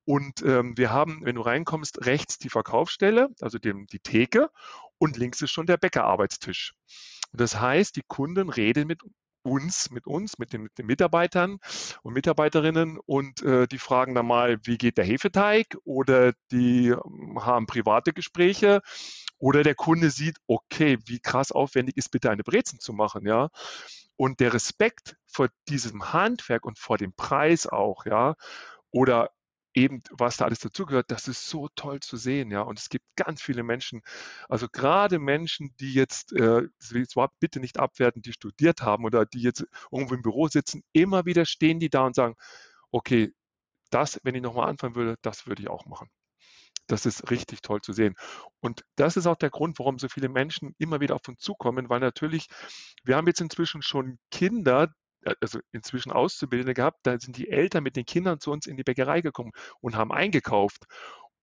[0.03, 4.49] Und ähm, wir haben, wenn du reinkommst, rechts die Verkaufsstelle, also dem, die Theke
[4.97, 6.73] und links ist schon der Bäckerarbeitstisch.
[7.33, 9.01] Und das heißt, die Kunden reden mit
[9.43, 11.57] uns, mit uns, mit den, mit den Mitarbeitern
[12.01, 15.75] und Mitarbeiterinnen und äh, die fragen dann mal, wie geht der Hefeteig?
[15.83, 18.81] Oder die ähm, haben private Gespräche.
[19.39, 23.49] Oder der Kunde sieht, okay, wie krass aufwendig ist bitte eine Brezen zu machen, ja.
[24.15, 28.35] Und der Respekt vor diesem Handwerk und vor dem Preis auch, ja,
[28.91, 29.31] oder
[29.73, 32.61] eben, was da alles dazugehört, das ist so toll zu sehen, ja.
[32.61, 34.01] Und es gibt ganz viele Menschen,
[34.49, 36.63] also gerade Menschen, die jetzt, äh,
[37.07, 41.25] zwar bitte nicht abwerten, die studiert haben oder die jetzt irgendwo im Büro sitzen, immer
[41.25, 42.35] wieder stehen die da und sagen,
[42.91, 43.33] okay,
[43.91, 46.09] das, wenn ich nochmal anfangen würde, das würde ich auch machen.
[46.87, 48.15] Das ist richtig toll zu sehen.
[48.59, 51.89] Und das ist auch der Grund, warum so viele Menschen immer wieder auf uns zukommen,
[51.89, 52.47] weil natürlich,
[53.03, 54.93] wir haben jetzt inzwischen schon Kinder,
[55.41, 58.83] also inzwischen Auszubildende gehabt, da sind die Eltern mit den Kindern zu uns in die
[58.83, 60.85] Bäckerei gekommen und haben eingekauft.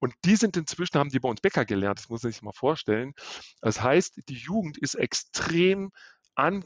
[0.01, 2.53] Und die sind inzwischen, haben die bei uns Bäcker gelernt, das muss man sich mal
[2.53, 3.13] vorstellen.
[3.61, 5.91] Das heißt, die Jugend ist extrem
[6.35, 6.65] an,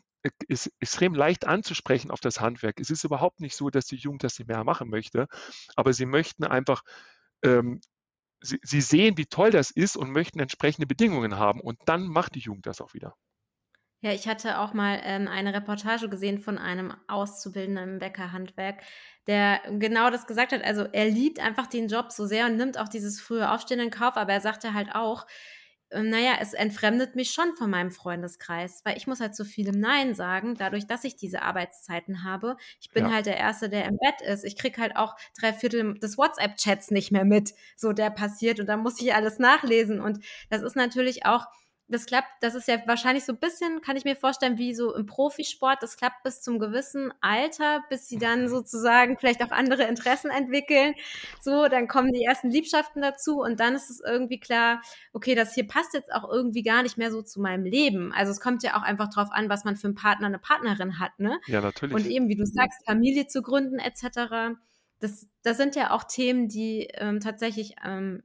[0.49, 2.81] ist extrem leicht anzusprechen auf das Handwerk.
[2.81, 5.27] Es ist überhaupt nicht so, dass die Jugend das nicht mehr machen möchte,
[5.77, 6.83] aber sie möchten einfach,
[7.43, 7.81] ähm,
[8.41, 11.61] sie, sie sehen, wie toll das ist und möchten entsprechende Bedingungen haben.
[11.61, 13.15] Und dann macht die Jugend das auch wieder.
[14.05, 18.83] Ja, ich hatte auch mal ähm, eine Reportage gesehen von einem Auszubildenden im Bäckerhandwerk,
[19.27, 20.63] der genau das gesagt hat.
[20.63, 23.89] Also er liebt einfach den Job so sehr und nimmt auch dieses frühe Aufstehen in
[23.89, 25.27] Kauf, aber er sagte halt auch,
[25.89, 29.69] äh, naja, es entfremdet mich schon von meinem Freundeskreis, weil ich muss halt so viel
[29.69, 32.59] im Nein sagen, dadurch, dass ich diese Arbeitszeiten habe.
[32.83, 33.11] Ich bin ja.
[33.11, 34.45] halt der Erste, der im Bett ist.
[34.45, 38.67] Ich kriege halt auch drei Viertel des WhatsApp-Chats nicht mehr mit, so der passiert und
[38.67, 39.99] da muss ich alles nachlesen.
[40.03, 41.47] Und das ist natürlich auch
[41.87, 44.95] das klappt, das ist ja wahrscheinlich so ein bisschen, kann ich mir vorstellen, wie so
[44.95, 49.85] im Profisport, das klappt bis zum gewissen Alter, bis sie dann sozusagen vielleicht auch andere
[49.85, 50.95] Interessen entwickeln.
[51.43, 54.81] So, dann kommen die ersten Liebschaften dazu und dann ist es irgendwie klar,
[55.13, 58.13] okay, das hier passt jetzt auch irgendwie gar nicht mehr so zu meinem Leben.
[58.13, 60.99] Also es kommt ja auch einfach drauf an, was man für einen Partner, eine Partnerin
[60.99, 61.39] hat, ne?
[61.47, 61.95] Ja, natürlich.
[61.95, 64.57] Und eben, wie du sagst, Familie zu gründen etc.
[65.01, 68.23] Das, das sind ja auch Themen, die ähm, tatsächlich ähm,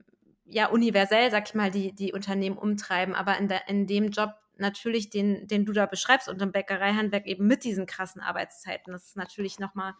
[0.50, 4.34] ja universell, sag ich mal, die, die Unternehmen umtreiben, aber in, der, in dem Job
[4.56, 9.06] natürlich, den, den du da beschreibst und im Bäckereihandwerk eben mit diesen krassen Arbeitszeiten, das
[9.06, 9.94] ist natürlich nochmal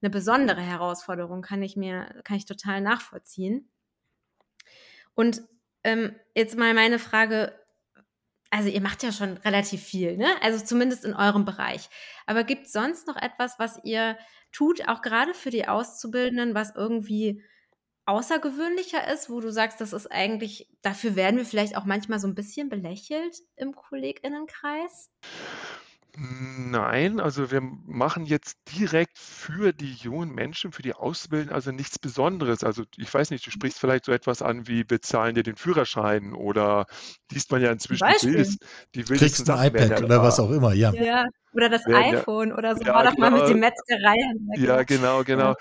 [0.00, 3.68] eine besondere Herausforderung, kann ich mir, kann ich total nachvollziehen.
[5.14, 5.42] Und
[5.82, 7.52] ähm, jetzt mal meine Frage,
[8.50, 10.28] also ihr macht ja schon relativ viel, ne?
[10.42, 11.90] Also zumindest in eurem Bereich.
[12.26, 14.16] Aber gibt es sonst noch etwas, was ihr
[14.52, 17.42] tut, auch gerade für die Auszubildenden, was irgendwie
[18.08, 22.26] außergewöhnlicher ist, wo du sagst, das ist eigentlich, dafür werden wir vielleicht auch manchmal so
[22.26, 25.12] ein bisschen belächelt im KollegInnenkreis?
[26.16, 31.98] Nein, also wir machen jetzt direkt für die jungen Menschen, für die Auszubildenden also nichts
[31.98, 32.64] Besonderes.
[32.64, 36.32] Also ich weiß nicht, du sprichst vielleicht so etwas an wie bezahlen dir den Führerschein
[36.32, 36.86] oder
[37.30, 38.58] liest man ja inzwischen die, wildes,
[38.94, 40.92] die wildesten Kriegst ein iPad oder was auch immer, ja.
[40.92, 41.26] ja.
[41.52, 43.30] Oder das ja, iPhone oder so, ja, war doch genau.
[43.30, 44.16] mal mit dem Metzgerei.
[44.56, 45.54] Ja, genau, genau.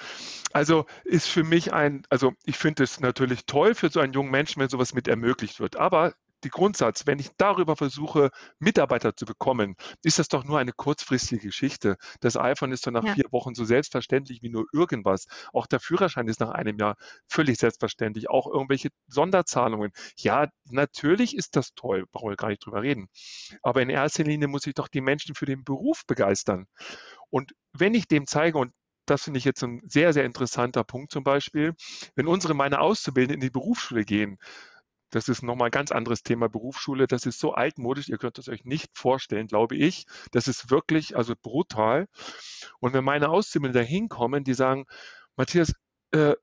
[0.53, 4.31] Also ist für mich ein, also ich finde es natürlich toll für so einen jungen
[4.31, 5.75] Menschen, wenn sowas mit ermöglicht wird.
[5.75, 10.71] Aber die Grundsatz, wenn ich darüber versuche, Mitarbeiter zu bekommen, ist das doch nur eine
[10.71, 11.97] kurzfristige Geschichte.
[12.19, 13.13] Das iPhone ist doch nach ja.
[13.13, 15.25] vier Wochen so selbstverständlich wie nur irgendwas.
[15.53, 16.95] Auch der Führerschein ist nach einem Jahr
[17.27, 18.29] völlig selbstverständlich.
[18.29, 19.91] Auch irgendwelche Sonderzahlungen.
[20.17, 23.07] Ja, natürlich ist das toll, brauchen wir gar nicht drüber reden.
[23.63, 26.67] Aber in erster Linie muss ich doch die Menschen für den Beruf begeistern.
[27.29, 28.73] Und wenn ich dem zeige, und
[29.05, 31.73] das finde ich jetzt ein sehr, sehr interessanter Punkt zum Beispiel,
[32.15, 34.37] wenn unsere, meine Auszubildenden in die Berufsschule gehen,
[35.09, 37.07] das ist nochmal ein ganz anderes Thema Berufsschule.
[37.07, 40.05] Das ist so altmodisch, ihr könnt es euch nicht vorstellen, glaube ich.
[40.31, 42.07] Das ist wirklich also brutal.
[42.79, 44.85] Und wenn meine Auszubildenden da hinkommen, die sagen,
[45.35, 45.73] Matthias,
[46.11, 46.35] äh,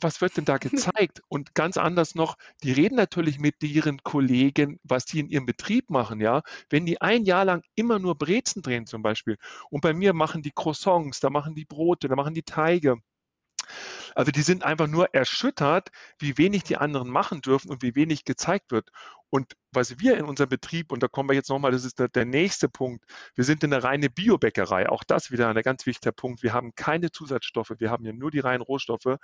[0.00, 0.58] was wird denn da
[0.96, 1.20] gezeigt?
[1.28, 5.90] Und ganz anders noch, die reden natürlich mit ihren Kollegen, was die in ihrem Betrieb
[5.90, 6.42] machen, ja.
[6.68, 9.36] Wenn die ein Jahr lang immer nur Brezen drehen zum Beispiel
[9.70, 12.96] und bei mir machen die Croissants, da machen die Brote, da machen die Teige,
[14.14, 18.24] also die sind einfach nur erschüttert, wie wenig die anderen machen dürfen und wie wenig
[18.24, 18.90] gezeigt wird.
[19.30, 22.08] Und was wir in unserem Betrieb, und da kommen wir jetzt nochmal, das ist der,
[22.08, 24.88] der nächste Punkt, wir sind eine reine Biobäckerei.
[24.88, 26.42] Auch das wieder ein ganz wichtiger Punkt.
[26.42, 29.18] Wir haben keine Zusatzstoffe, wir haben ja nur die reinen Rohstoffe.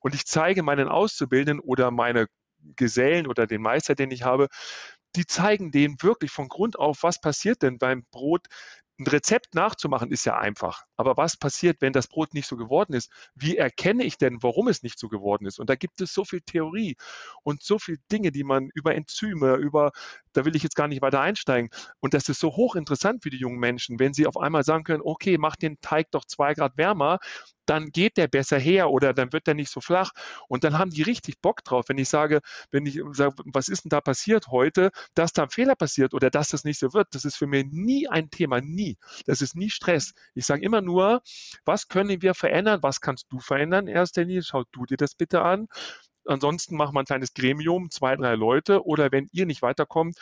[0.00, 2.26] Und ich zeige meinen Auszubildenden oder meine
[2.76, 4.48] Gesellen oder den Meister, den ich habe,
[5.16, 8.46] die zeigen denen wirklich von Grund auf, was passiert denn beim Brot,
[9.00, 10.84] ein Rezept nachzumachen ist ja einfach.
[10.96, 13.10] Aber was passiert, wenn das Brot nicht so geworden ist?
[13.34, 15.58] Wie erkenne ich denn, warum es nicht so geworden ist?
[15.58, 16.96] Und da gibt es so viel Theorie
[17.42, 19.92] und so viele Dinge, die man über Enzyme, über,
[20.34, 21.70] da will ich jetzt gar nicht weiter einsteigen.
[22.00, 25.02] Und das ist so hochinteressant für die jungen Menschen, wenn sie auf einmal sagen können,
[25.02, 27.18] okay, mach den Teig doch zwei Grad wärmer,
[27.66, 30.10] dann geht der besser her oder dann wird der nicht so flach.
[30.48, 33.84] Und dann haben die richtig Bock drauf, wenn ich sage, wenn ich sage, was ist
[33.84, 37.08] denn da passiert heute, dass da ein Fehler passiert oder dass das nicht so wird,
[37.12, 38.89] das ist für mich nie ein Thema, nie.
[39.26, 40.12] Das ist nie Stress.
[40.34, 41.22] Ich sage immer nur,
[41.64, 45.42] was können wir verändern, was kannst du verändern erster Linie, schau du dir das bitte
[45.42, 45.68] an.
[46.26, 50.18] Ansonsten machen wir ein kleines Gremium, zwei, drei Leute oder wenn ihr nicht weiterkommt,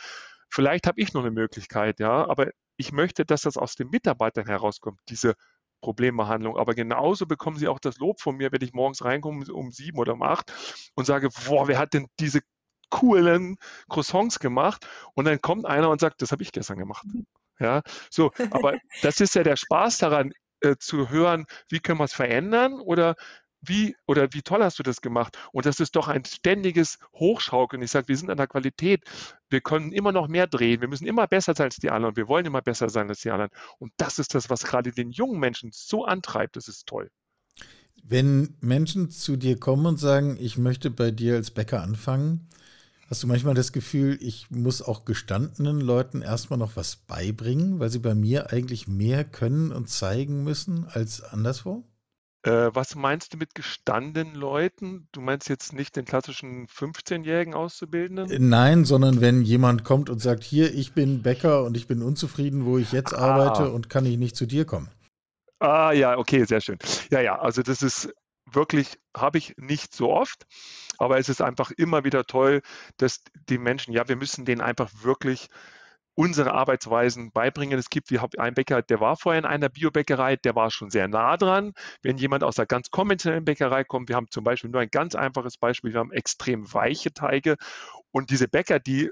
[0.49, 4.45] vielleicht habe ich noch eine Möglichkeit, ja, aber ich möchte, dass das aus den Mitarbeitern
[4.47, 5.35] herauskommt, diese
[5.81, 6.57] Problembehandlung.
[6.57, 9.97] Aber genauso bekommen sie auch das Lob von mir, wenn ich morgens reinkomme um sieben
[9.97, 10.53] oder um acht
[10.95, 12.41] und sage, boah, wer hat denn diese
[12.89, 13.57] coolen
[13.89, 14.87] Croissants gemacht?
[15.13, 17.05] Und dann kommt einer und sagt, das habe ich gestern gemacht.
[17.59, 22.05] Ja, so, aber das ist ja der Spaß daran, äh, zu hören, wie können wir
[22.05, 23.15] es verändern oder
[23.61, 25.37] wie oder wie toll hast du das gemacht?
[25.51, 27.81] Und das ist doch ein ständiges Hochschaukeln.
[27.81, 29.03] Ich sage, wir sind an der Qualität.
[29.49, 30.81] Wir können immer noch mehr drehen.
[30.81, 32.15] Wir müssen immer besser sein als die anderen.
[32.15, 33.51] Wir wollen immer besser sein als die anderen.
[33.77, 36.55] Und das ist das, was gerade den jungen Menschen so antreibt.
[36.55, 37.09] Das ist toll.
[38.03, 42.47] Wenn Menschen zu dir kommen und sagen, ich möchte bei dir als Bäcker anfangen,
[43.09, 47.89] hast du manchmal das Gefühl, ich muss auch gestandenen Leuten erstmal noch was beibringen, weil
[47.89, 51.83] sie bei mir eigentlich mehr können und zeigen müssen als anderswo?
[52.43, 55.09] Äh, was meinst du mit gestandenen Leuten?
[55.11, 58.29] Du meinst jetzt nicht den klassischen 15-jährigen Auszubildenden?
[58.29, 62.01] Äh, nein, sondern wenn jemand kommt und sagt, hier, ich bin Bäcker und ich bin
[62.01, 63.33] unzufrieden, wo ich jetzt ah.
[63.33, 64.89] arbeite und kann ich nicht zu dir kommen.
[65.59, 66.77] Ah ja, okay, sehr schön.
[67.11, 68.13] Ja, ja, also das ist
[68.55, 70.45] wirklich, habe ich nicht so oft,
[70.97, 72.61] aber es ist einfach immer wieder toll,
[72.97, 75.47] dass die Menschen, ja, wir müssen denen einfach wirklich
[76.15, 77.79] unsere Arbeitsweisen beibringen.
[77.79, 80.89] Es gibt, wir haben einen Bäcker, der war vorher in einer Biobäckerei, der war schon
[80.89, 81.71] sehr nah dran.
[82.01, 85.15] Wenn jemand aus einer ganz konventionellen Bäckerei kommt, wir haben zum Beispiel nur ein ganz
[85.15, 87.55] einfaches Beispiel, wir haben extrem weiche Teige
[88.11, 89.11] und diese Bäcker, die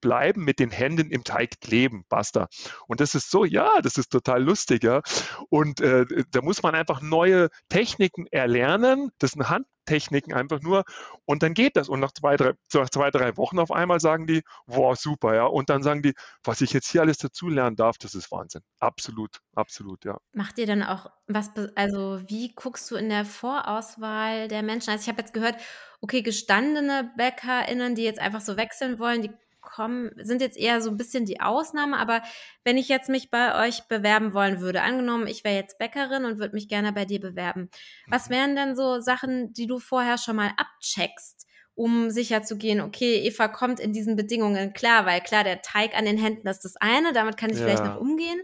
[0.00, 2.48] bleiben, mit den Händen im Teig kleben, basta.
[2.86, 5.02] Und das ist so, ja, das ist total lustig, ja.
[5.48, 9.10] Und äh, da muss man einfach neue Techniken erlernen.
[9.18, 10.84] Das sind Handtechniken einfach nur.
[11.24, 11.88] Und dann geht das.
[11.88, 15.44] Und nach zwei, drei, nach zwei, drei Wochen auf einmal sagen die, wow, super, ja.
[15.44, 18.62] Und dann sagen die, was ich jetzt hier alles dazulernen darf, das ist Wahnsinn.
[18.78, 20.18] Absolut, absolut, ja.
[20.32, 24.90] Macht ihr dann auch was, also wie guckst du in der Vorauswahl der Menschen?
[24.90, 25.56] Also ich habe jetzt gehört,
[26.00, 30.90] okay, gestandene BäckerInnen, die jetzt einfach so wechseln wollen, die kommen, sind jetzt eher so
[30.90, 31.98] ein bisschen die Ausnahme.
[31.98, 32.22] Aber
[32.64, 36.38] wenn ich jetzt mich bei euch bewerben wollen würde, angenommen, ich wäre jetzt Bäckerin und
[36.38, 37.70] würde mich gerne bei dir bewerben,
[38.08, 38.34] was mhm.
[38.34, 41.46] wären denn so Sachen, die du vorher schon mal abcheckst?
[41.74, 45.96] um sicher zu gehen, okay, Eva kommt in diesen Bedingungen klar, weil klar, der Teig
[45.96, 47.64] an den Händen ist das eine, damit kann ich ja.
[47.64, 48.38] vielleicht noch umgehen.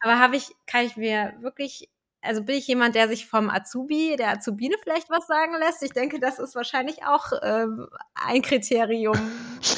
[0.00, 4.16] Aber habe ich, kann ich mir wirklich also bin ich jemand, der sich vom Azubi,
[4.16, 5.82] der Azubine vielleicht was sagen lässt?
[5.82, 9.16] Ich denke, das ist wahrscheinlich auch ähm, ein Kriterium,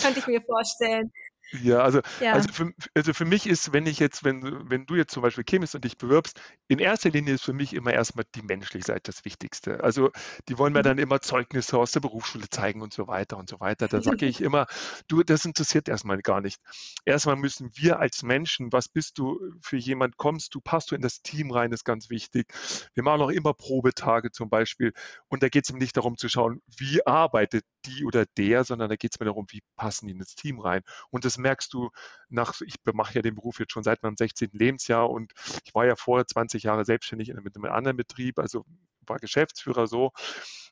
[0.03, 1.13] könnte ich mir vorstellen.
[1.53, 2.35] Ja, also, ja.
[2.35, 5.43] Also, für, also für mich ist, wenn ich jetzt, wenn, wenn du jetzt zum Beispiel
[5.43, 9.11] kämst und dich bewirbst, in erster Linie ist für mich immer erstmal die menschliche Seite
[9.11, 9.83] das Wichtigste.
[9.83, 10.11] Also
[10.49, 10.85] die wollen mir mhm.
[10.85, 13.89] dann immer Zeugnisse aus der Berufsschule zeigen und so weiter und so weiter.
[13.89, 14.67] Da sage ich immer,
[15.09, 16.61] du, das interessiert erstmal gar nicht.
[17.05, 21.03] Erstmal müssen wir als Menschen, was bist du für jemand, kommst du, passt du in
[21.03, 22.47] das Team rein, ist ganz wichtig.
[22.95, 24.93] Wir machen auch immer Probetage zum Beispiel.
[25.27, 28.97] Und da geht es nicht darum zu schauen, wie arbeitet die oder der, sondern da
[28.97, 30.83] geht es mir darum, wie passen die in das Team rein.
[31.11, 31.91] Und das merkst du
[32.29, 34.51] nach, ich mache ja den Beruf jetzt schon seit meinem 16.
[34.53, 35.33] Lebensjahr und
[35.65, 38.65] ich war ja vorher 20 Jahre selbstständig mit einem anderen Betrieb, also
[39.07, 40.13] war Geschäftsführer so.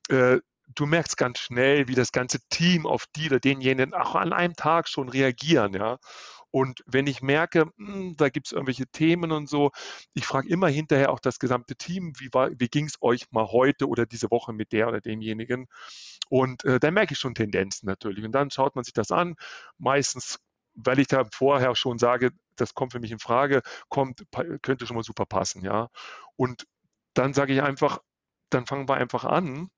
[0.09, 0.39] Äh,
[0.75, 4.55] du merkst ganz schnell, wie das ganze Team auf die oder denjenigen auch an einem
[4.55, 5.99] Tag schon reagieren, ja.
[6.51, 9.71] Und wenn ich merke, hm, da gibt es irgendwelche Themen und so,
[10.15, 13.87] ich frage immer hinterher auch das gesamte Team, wie, wie ging es euch mal heute
[13.87, 15.67] oder diese Woche mit der oder demjenigen?
[16.31, 18.25] Und äh, da merke ich schon Tendenzen natürlich.
[18.25, 19.35] Und dann schaut man sich das an.
[19.77, 20.39] Meistens
[20.85, 24.23] weil ich da vorher schon sage, das kommt für mich in Frage, kommt,
[24.63, 25.89] könnte schon mal super passen, ja.
[26.37, 26.67] Und
[27.15, 28.01] dann sage ich einfach,
[28.51, 29.69] dann fangen wir einfach an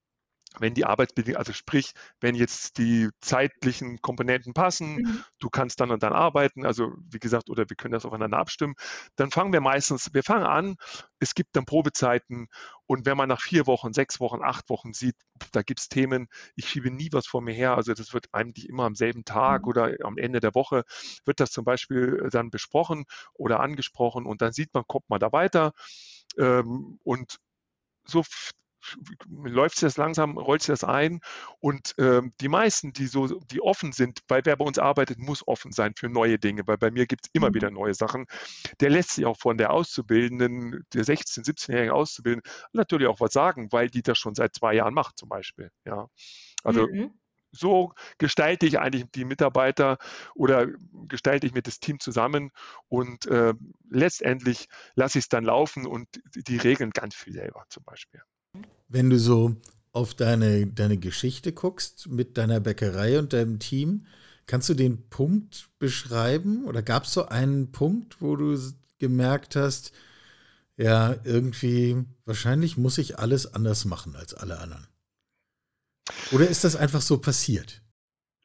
[0.58, 5.24] wenn die Arbeitsbedingungen, also sprich, wenn jetzt die zeitlichen Komponenten passen, mhm.
[5.38, 8.74] du kannst dann und dann arbeiten, also wie gesagt, oder wir können das aufeinander abstimmen,
[9.14, 10.76] dann fangen wir meistens, wir fangen an,
[11.20, 12.48] es gibt dann Probezeiten
[12.86, 15.14] und wenn man nach vier Wochen, sechs Wochen, acht Wochen sieht,
[15.52, 18.68] da gibt es Themen, ich schiebe nie was vor mir her, also das wird eigentlich
[18.68, 19.68] immer am selben Tag mhm.
[19.68, 20.82] oder am Ende der Woche,
[21.24, 25.30] wird das zum Beispiel dann besprochen oder angesprochen und dann sieht man, kommt man da
[25.30, 25.72] weiter
[26.38, 27.38] ähm, und
[28.04, 28.24] so
[29.28, 31.20] läuft es jetzt langsam, rollt es das ein
[31.60, 35.46] und ähm, die meisten, die so, die offen sind, weil wer bei uns arbeitet, muss
[35.46, 37.54] offen sein für neue Dinge, weil bei mir gibt es immer mhm.
[37.54, 38.26] wieder neue Sachen.
[38.80, 43.70] Der lässt sich auch von der Auszubildenden, der 16-, 17-jährigen Auszubildenden natürlich auch was sagen,
[43.70, 45.70] weil die das schon seit zwei Jahren macht zum Beispiel.
[45.84, 46.08] Ja,
[46.64, 47.12] also mhm
[47.52, 49.98] so gestalte ich eigentlich die Mitarbeiter
[50.34, 50.68] oder
[51.08, 52.50] gestalte ich mir das Team zusammen
[52.88, 53.54] und äh,
[53.90, 58.20] letztendlich lasse ich es dann laufen und die regeln ganz viel selber zum Beispiel.
[58.90, 59.54] Wenn du so
[59.92, 64.06] auf deine, deine Geschichte guckst mit deiner Bäckerei und deinem Team,
[64.46, 66.64] kannst du den Punkt beschreiben?
[66.64, 68.58] Oder gab es so einen Punkt, wo du
[68.98, 69.92] gemerkt hast,
[70.76, 74.88] ja, irgendwie, wahrscheinlich muss ich alles anders machen als alle anderen?
[76.32, 77.82] Oder ist das einfach so passiert?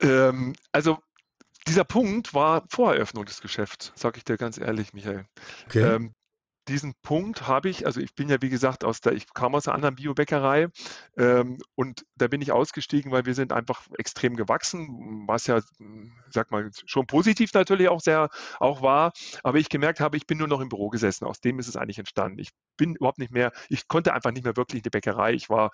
[0.01, 0.99] Ähm, also
[1.67, 5.25] dieser Punkt war vor Eröffnung des Geschäfts, sage ich dir ganz ehrlich, Michael.
[5.65, 5.81] Okay.
[5.81, 6.13] Ähm,
[6.67, 9.67] diesen Punkt habe ich, also ich bin ja wie gesagt aus der, ich kam aus
[9.67, 10.67] einer anderen Biobäckerei
[11.17, 15.61] ähm, und da bin ich ausgestiegen, weil wir sind einfach extrem gewachsen, was ja,
[16.29, 20.37] sag mal, schon positiv natürlich auch sehr auch war, aber ich gemerkt habe, ich bin
[20.37, 22.39] nur noch im Büro gesessen, aus dem ist es eigentlich entstanden.
[22.39, 25.49] Ich bin überhaupt nicht mehr, ich konnte einfach nicht mehr wirklich in die Bäckerei, ich
[25.49, 25.71] war,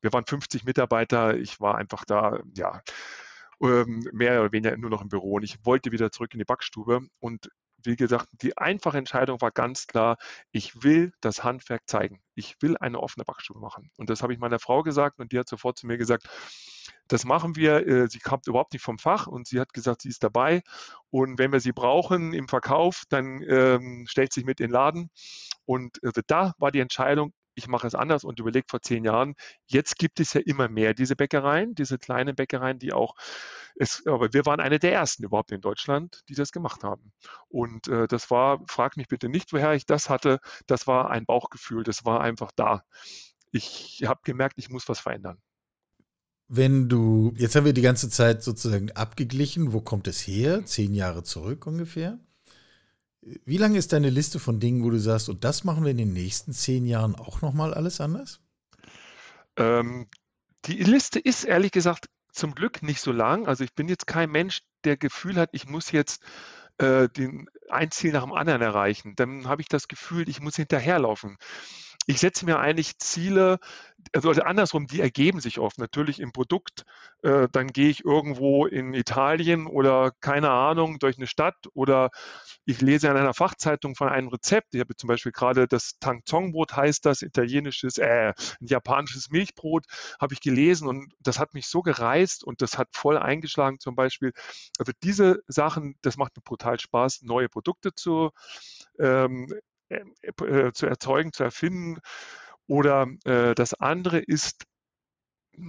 [0.00, 2.82] wir waren 50 Mitarbeiter, ich war einfach da, ja,
[3.62, 5.34] ähm, mehr oder weniger nur noch im Büro.
[5.34, 7.00] Und ich wollte wieder zurück in die Backstube.
[7.20, 7.50] Und
[7.84, 10.16] wie gesagt, die einfache Entscheidung war ganz klar,
[10.50, 12.20] ich will das Handwerk zeigen.
[12.34, 13.90] Ich will eine offene Backstube machen.
[13.96, 16.28] Und das habe ich meiner Frau gesagt und die hat sofort zu mir gesagt,
[17.08, 17.86] das machen wir.
[17.86, 20.62] Äh, sie kommt überhaupt nicht vom Fach und sie hat gesagt, sie ist dabei.
[21.10, 25.10] Und wenn wir sie brauchen im Verkauf, dann ähm, stellt sich mit in den Laden.
[25.66, 29.34] Und äh, da war die Entscheidung, ich mache es anders und überlege vor zehn Jahren,
[29.66, 33.14] jetzt gibt es ja immer mehr diese Bäckereien, diese kleinen Bäckereien, die auch,
[33.76, 37.12] es, aber wir waren eine der ersten überhaupt in Deutschland, die das gemacht haben.
[37.48, 41.26] Und äh, das war, frag mich bitte nicht, woher ich das hatte, das war ein
[41.26, 42.84] Bauchgefühl, das war einfach da.
[43.50, 45.38] Ich habe gemerkt, ich muss was verändern.
[46.48, 50.64] Wenn du, jetzt haben wir die ganze Zeit sozusagen abgeglichen, wo kommt es her?
[50.66, 52.18] Zehn Jahre zurück ungefähr.
[53.44, 55.96] Wie lange ist deine Liste von Dingen, wo du sagst, und das machen wir in
[55.96, 58.40] den nächsten zehn Jahren auch nochmal alles anders?
[59.56, 60.06] Ähm,
[60.66, 63.46] die Liste ist ehrlich gesagt zum Glück nicht so lang.
[63.46, 66.22] Also ich bin jetzt kein Mensch, der Gefühl hat, ich muss jetzt
[66.78, 70.56] äh, den, ein Ziel nach dem anderen erreichen, dann habe ich das Gefühl, ich muss
[70.56, 71.36] hinterherlaufen
[72.06, 73.58] ich setze mir eigentlich Ziele,
[74.12, 76.84] also andersrum, die ergeben sich oft natürlich im Produkt.
[77.22, 82.10] Äh, dann gehe ich irgendwo in Italien oder keine Ahnung durch eine Stadt oder
[82.66, 84.74] ich lese in einer Fachzeitung von einem Rezept.
[84.74, 89.86] Ich habe zum Beispiel gerade das Tangzong-Brot heißt das, italienisches, äh, ein japanisches Milchbrot,
[90.20, 93.94] habe ich gelesen und das hat mich so gereizt und das hat voll eingeschlagen zum
[93.94, 94.32] Beispiel.
[94.78, 98.30] Also diese Sachen, das macht mir brutal Spaß, neue Produkte zu
[98.98, 99.48] ähm,
[99.94, 101.98] äh, zu erzeugen, zu erfinden.
[102.66, 104.64] Oder äh, das andere ist,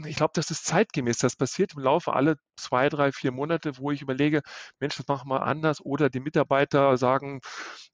[0.05, 1.17] ich glaube, das ist zeitgemäß.
[1.19, 4.41] Das passiert im Laufe alle zwei, drei, vier Monate, wo ich überlege,
[4.79, 5.81] Mensch, das machen wir anders.
[5.81, 7.41] Oder die Mitarbeiter sagen,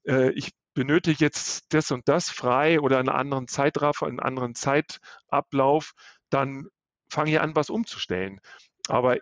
[0.06, 5.92] äh, ich benötige jetzt das und das frei oder einen anderen Zeitraffer, einen anderen Zeitablauf.
[6.30, 6.68] Dann
[7.10, 8.40] fange ich an, was umzustellen.
[8.88, 9.18] Aber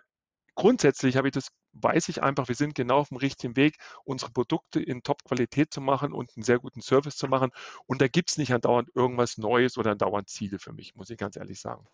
[0.55, 4.31] grundsätzlich habe ich das weiß ich einfach, wir sind genau auf dem richtigen Weg, unsere
[4.31, 7.51] Produkte in Top-Qualität zu machen und einen sehr guten Service zu machen.
[7.85, 11.17] Und da gibt es nicht andauernd irgendwas Neues oder andauernd Ziele für mich, muss ich
[11.17, 11.87] ganz ehrlich sagen.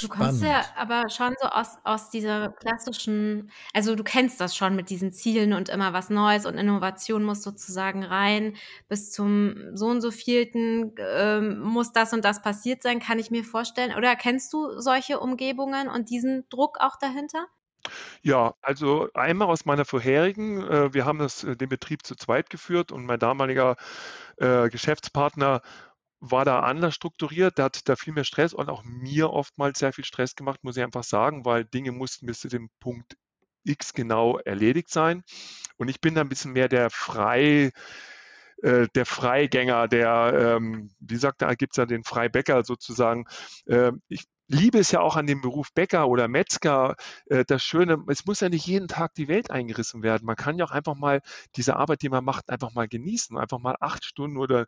[0.00, 4.74] Du kommst ja aber schon so aus, aus dieser klassischen, also du kennst das schon
[4.74, 8.56] mit diesen Zielen und immer was Neues und Innovation muss sozusagen rein.
[8.88, 13.30] Bis zum so und so vielten ähm, muss das und das passiert sein, kann ich
[13.30, 13.94] mir vorstellen.
[13.96, 17.46] Oder kennst du solche Umgebungen und diesen Druck auch dahinter?
[18.22, 22.50] Ja, also einmal aus meiner vorherigen, äh, wir haben das, äh, den Betrieb zu zweit
[22.50, 23.76] geführt und mein damaliger
[24.38, 25.62] äh, Geschäftspartner
[26.20, 29.92] war da anders strukturiert, der hat da viel mehr Stress und auch mir oftmals sehr
[29.92, 33.16] viel Stress gemacht, muss ich einfach sagen, weil Dinge mussten bis zu dem Punkt
[33.64, 35.22] X genau erledigt sein.
[35.76, 37.72] Und ich bin da ein bisschen mehr der frei,
[38.62, 43.24] äh, der Freigänger, der, ähm, wie sagt er, gibt es ja den Freibäcker sozusagen.
[43.66, 46.96] Äh, ich liebe es ja auch an dem Beruf Bäcker oder Metzger.
[47.26, 50.26] Äh, das Schöne, es muss ja nicht jeden Tag die Welt eingerissen werden.
[50.26, 51.20] Man kann ja auch einfach mal
[51.56, 53.36] diese Arbeit, die man macht, einfach mal genießen.
[53.38, 54.66] Einfach mal acht Stunden oder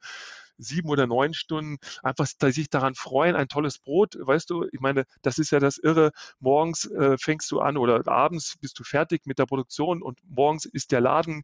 [0.58, 5.04] sieben oder neun Stunden einfach sich daran freuen, ein tolles Brot, weißt du, ich meine,
[5.22, 9.26] das ist ja das Irre, morgens äh, fängst du an oder abends bist du fertig
[9.26, 11.42] mit der Produktion und morgens ist der Laden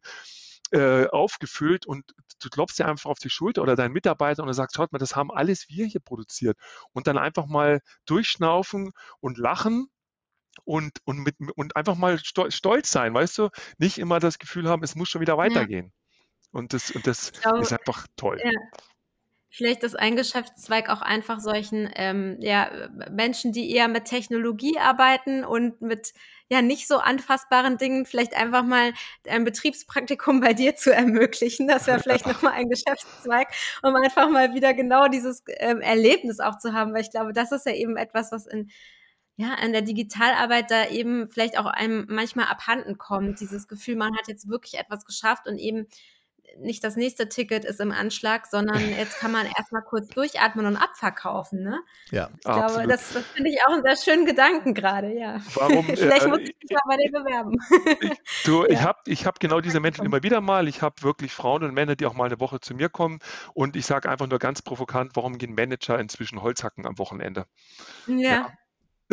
[0.73, 4.53] äh, aufgefüllt und du klopfst dir einfach auf die Schulter oder deinen Mitarbeiter und du
[4.53, 6.57] sagst, schaut mal, das haben alles wir hier produziert.
[6.93, 9.87] Und dann einfach mal durchschnaufen und lachen
[10.65, 13.49] und, und, mit, und einfach mal stolz sein, weißt du?
[13.77, 15.93] Nicht immer das Gefühl haben, es muss schon wieder weitergehen.
[15.93, 16.19] Ja.
[16.51, 18.39] Und das, und das glaube, ist einfach toll.
[18.43, 18.51] Ja.
[19.55, 22.71] Vielleicht ist ein Geschäftszweig auch einfach solchen ähm, ja,
[23.11, 26.13] Menschen, die eher mit Technologie arbeiten und mit
[26.49, 28.93] ja nicht so anfassbaren Dingen, vielleicht einfach mal
[29.29, 31.67] ein Betriebspraktikum bei dir zu ermöglichen.
[31.67, 33.47] Das wäre vielleicht nochmal ein Geschäftszweig,
[33.83, 37.51] um einfach mal wieder genau dieses ähm, Erlebnis auch zu haben, weil ich glaube, das
[37.51, 38.71] ist ja eben etwas, was in
[39.35, 44.15] ja, an der Digitalarbeit da eben vielleicht auch einem manchmal abhanden kommt, dieses Gefühl, man
[44.17, 45.87] hat jetzt wirklich etwas geschafft und eben
[46.59, 50.77] nicht das nächste Ticket ist im Anschlag, sondern jetzt kann man erstmal kurz durchatmen und
[50.77, 51.63] abverkaufen.
[51.63, 51.81] Ne?
[52.11, 52.71] Ja, ich absolut.
[52.71, 55.39] glaube, das, das finde ich auch einen sehr schönen Gedanken gerade, ja.
[55.55, 55.85] Warum?
[55.95, 57.57] Vielleicht äh, muss ich mich mal bei dir bewerben.
[58.01, 58.69] Ich, du, ja.
[58.69, 60.67] ich habe ich hab genau diese Menschen immer wieder mal.
[60.67, 63.19] Ich habe wirklich Frauen und Männer, die auch mal eine Woche zu mir kommen.
[63.53, 67.45] Und ich sage einfach nur ganz provokant, warum gehen Manager inzwischen Holzhacken am Wochenende?
[68.07, 68.15] ja.
[68.15, 68.51] ja.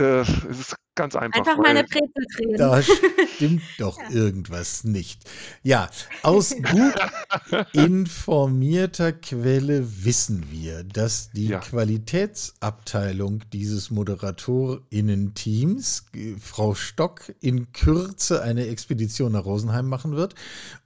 [0.00, 1.40] Äh, es ist ganz einfach.
[1.40, 2.56] Einfach mal eine Brezel drehen.
[2.56, 2.80] Da
[3.36, 4.10] stimmt doch ja.
[4.10, 5.22] irgendwas nicht.
[5.62, 5.90] Ja,
[6.22, 6.94] aus gut
[7.72, 11.58] informierter Quelle wissen wir, dass die ja.
[11.58, 16.06] Qualitätsabteilung dieses ModeratorInnen-Teams,
[16.40, 20.34] Frau Stock, in Kürze eine Expedition nach Rosenheim machen wird.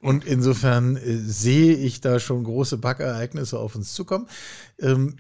[0.01, 4.29] Und insofern äh, sehe ich da schon große Backereignisse auf uns zukommen.
[4.79, 5.17] Ähm,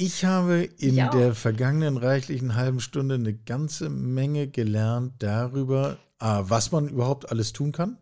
[0.00, 6.70] ich habe in ich der vergangenen reichlichen halben Stunde eine ganze Menge gelernt darüber, was
[6.70, 7.98] man überhaupt alles tun kann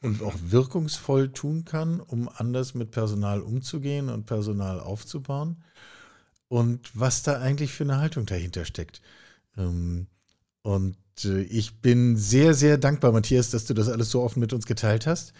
[0.00, 5.62] und auch wirkungsvoll tun kann, um anders mit Personal umzugehen und Personal aufzubauen
[6.48, 9.02] und was da eigentlich für eine Haltung dahinter steckt.
[9.58, 10.06] Ähm,
[10.62, 14.54] und äh, ich bin sehr, sehr dankbar, Matthias, dass du das alles so offen mit
[14.54, 15.34] uns geteilt hast.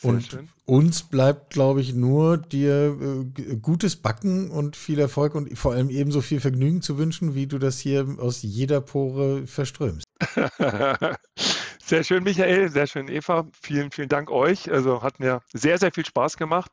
[0.00, 0.48] Sehr und schön.
[0.64, 2.96] uns bleibt, glaube ich, nur dir
[3.38, 7.46] äh, gutes Backen und viel Erfolg und vor allem ebenso viel Vergnügen zu wünschen, wie
[7.46, 10.04] du das hier aus jeder Pore verströmst.
[11.84, 13.48] sehr schön, Michael, sehr schön, Eva.
[13.62, 14.70] Vielen, vielen Dank euch.
[14.70, 16.70] Also hat mir sehr, sehr viel Spaß gemacht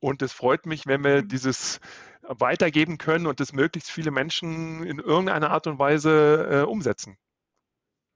[0.00, 1.80] und es freut mich, wenn wir dieses
[2.22, 7.16] weitergeben können und das möglichst viele Menschen in irgendeiner Art und Weise äh, umsetzen.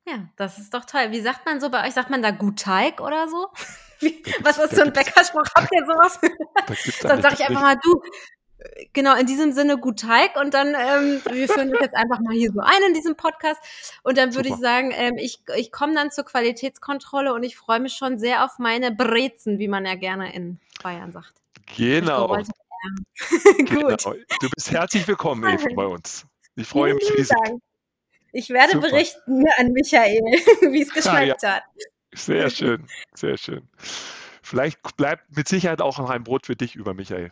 [0.07, 1.11] Ja, das ist doch toll.
[1.11, 1.95] Wie sagt man so bei euch?
[1.95, 3.49] Sagt man da gut Teig oder so?
[4.01, 5.45] Wie, was ist so ein Bäckerspruch?
[5.55, 6.19] Habt ihr sowas?
[7.03, 8.03] Dann sage ich einfach mal, du,
[8.93, 12.35] genau, in diesem Sinne gut Teig und dann, ähm, wir führen das jetzt einfach mal
[12.35, 13.61] hier so ein in diesem Podcast
[14.03, 17.81] und dann würde ich sagen, ähm, ich, ich komme dann zur Qualitätskontrolle und ich freue
[17.81, 21.35] mich schon sehr auf meine Brezen, wie man ja gerne in Bayern sagt.
[21.77, 22.29] Genau.
[23.59, 23.97] genau.
[23.97, 26.27] Du bist herzlich willkommen, Eva, bei uns.
[26.57, 27.37] Ich freue mich riesig.
[27.45, 27.63] Dank.
[28.33, 28.89] Ich werde Super.
[28.89, 30.21] berichten an Michael,
[30.73, 31.57] wie es geschmeckt ja.
[31.57, 31.63] hat.
[32.15, 32.85] Sehr schön,
[33.15, 33.63] sehr schön.
[34.43, 37.31] Vielleicht bleibt mit Sicherheit auch noch ein Brot für dich über, Michael.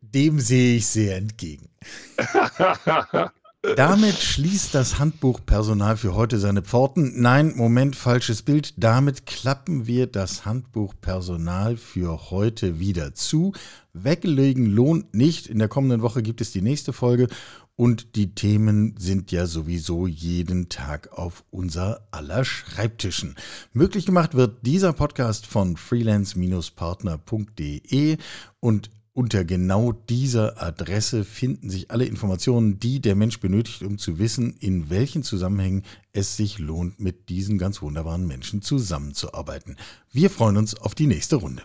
[0.00, 1.70] Dem sehe ich sehr entgegen.
[3.76, 7.22] Damit schließt das Handbuch Personal für heute seine Pforten.
[7.22, 8.74] Nein, Moment, falsches Bild.
[8.76, 13.54] Damit klappen wir das Handbuch Personal für heute wieder zu.
[13.94, 15.46] Weglegen lohnt nicht.
[15.46, 17.28] In der kommenden Woche gibt es die nächste Folge
[17.76, 23.36] und die Themen sind ja sowieso jeden Tag auf unser aller Schreibtischen.
[23.72, 28.18] Möglich gemacht wird dieser Podcast von freelance-partner.de
[28.60, 34.18] und unter genau dieser Adresse finden sich alle Informationen, die der Mensch benötigt, um zu
[34.18, 39.76] wissen, in welchen Zusammenhängen es sich lohnt, mit diesen ganz wunderbaren Menschen zusammenzuarbeiten.
[40.10, 41.62] Wir freuen uns auf die nächste Runde.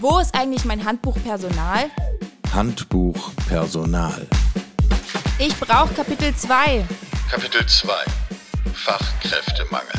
[0.00, 1.90] Wo ist eigentlich mein Handbuch Personal?
[2.54, 4.26] Handbuch Personal.
[5.38, 6.84] Ich brauche Kapitel 2.
[7.30, 7.92] Kapitel 2
[8.74, 9.92] Fachkräftemangel.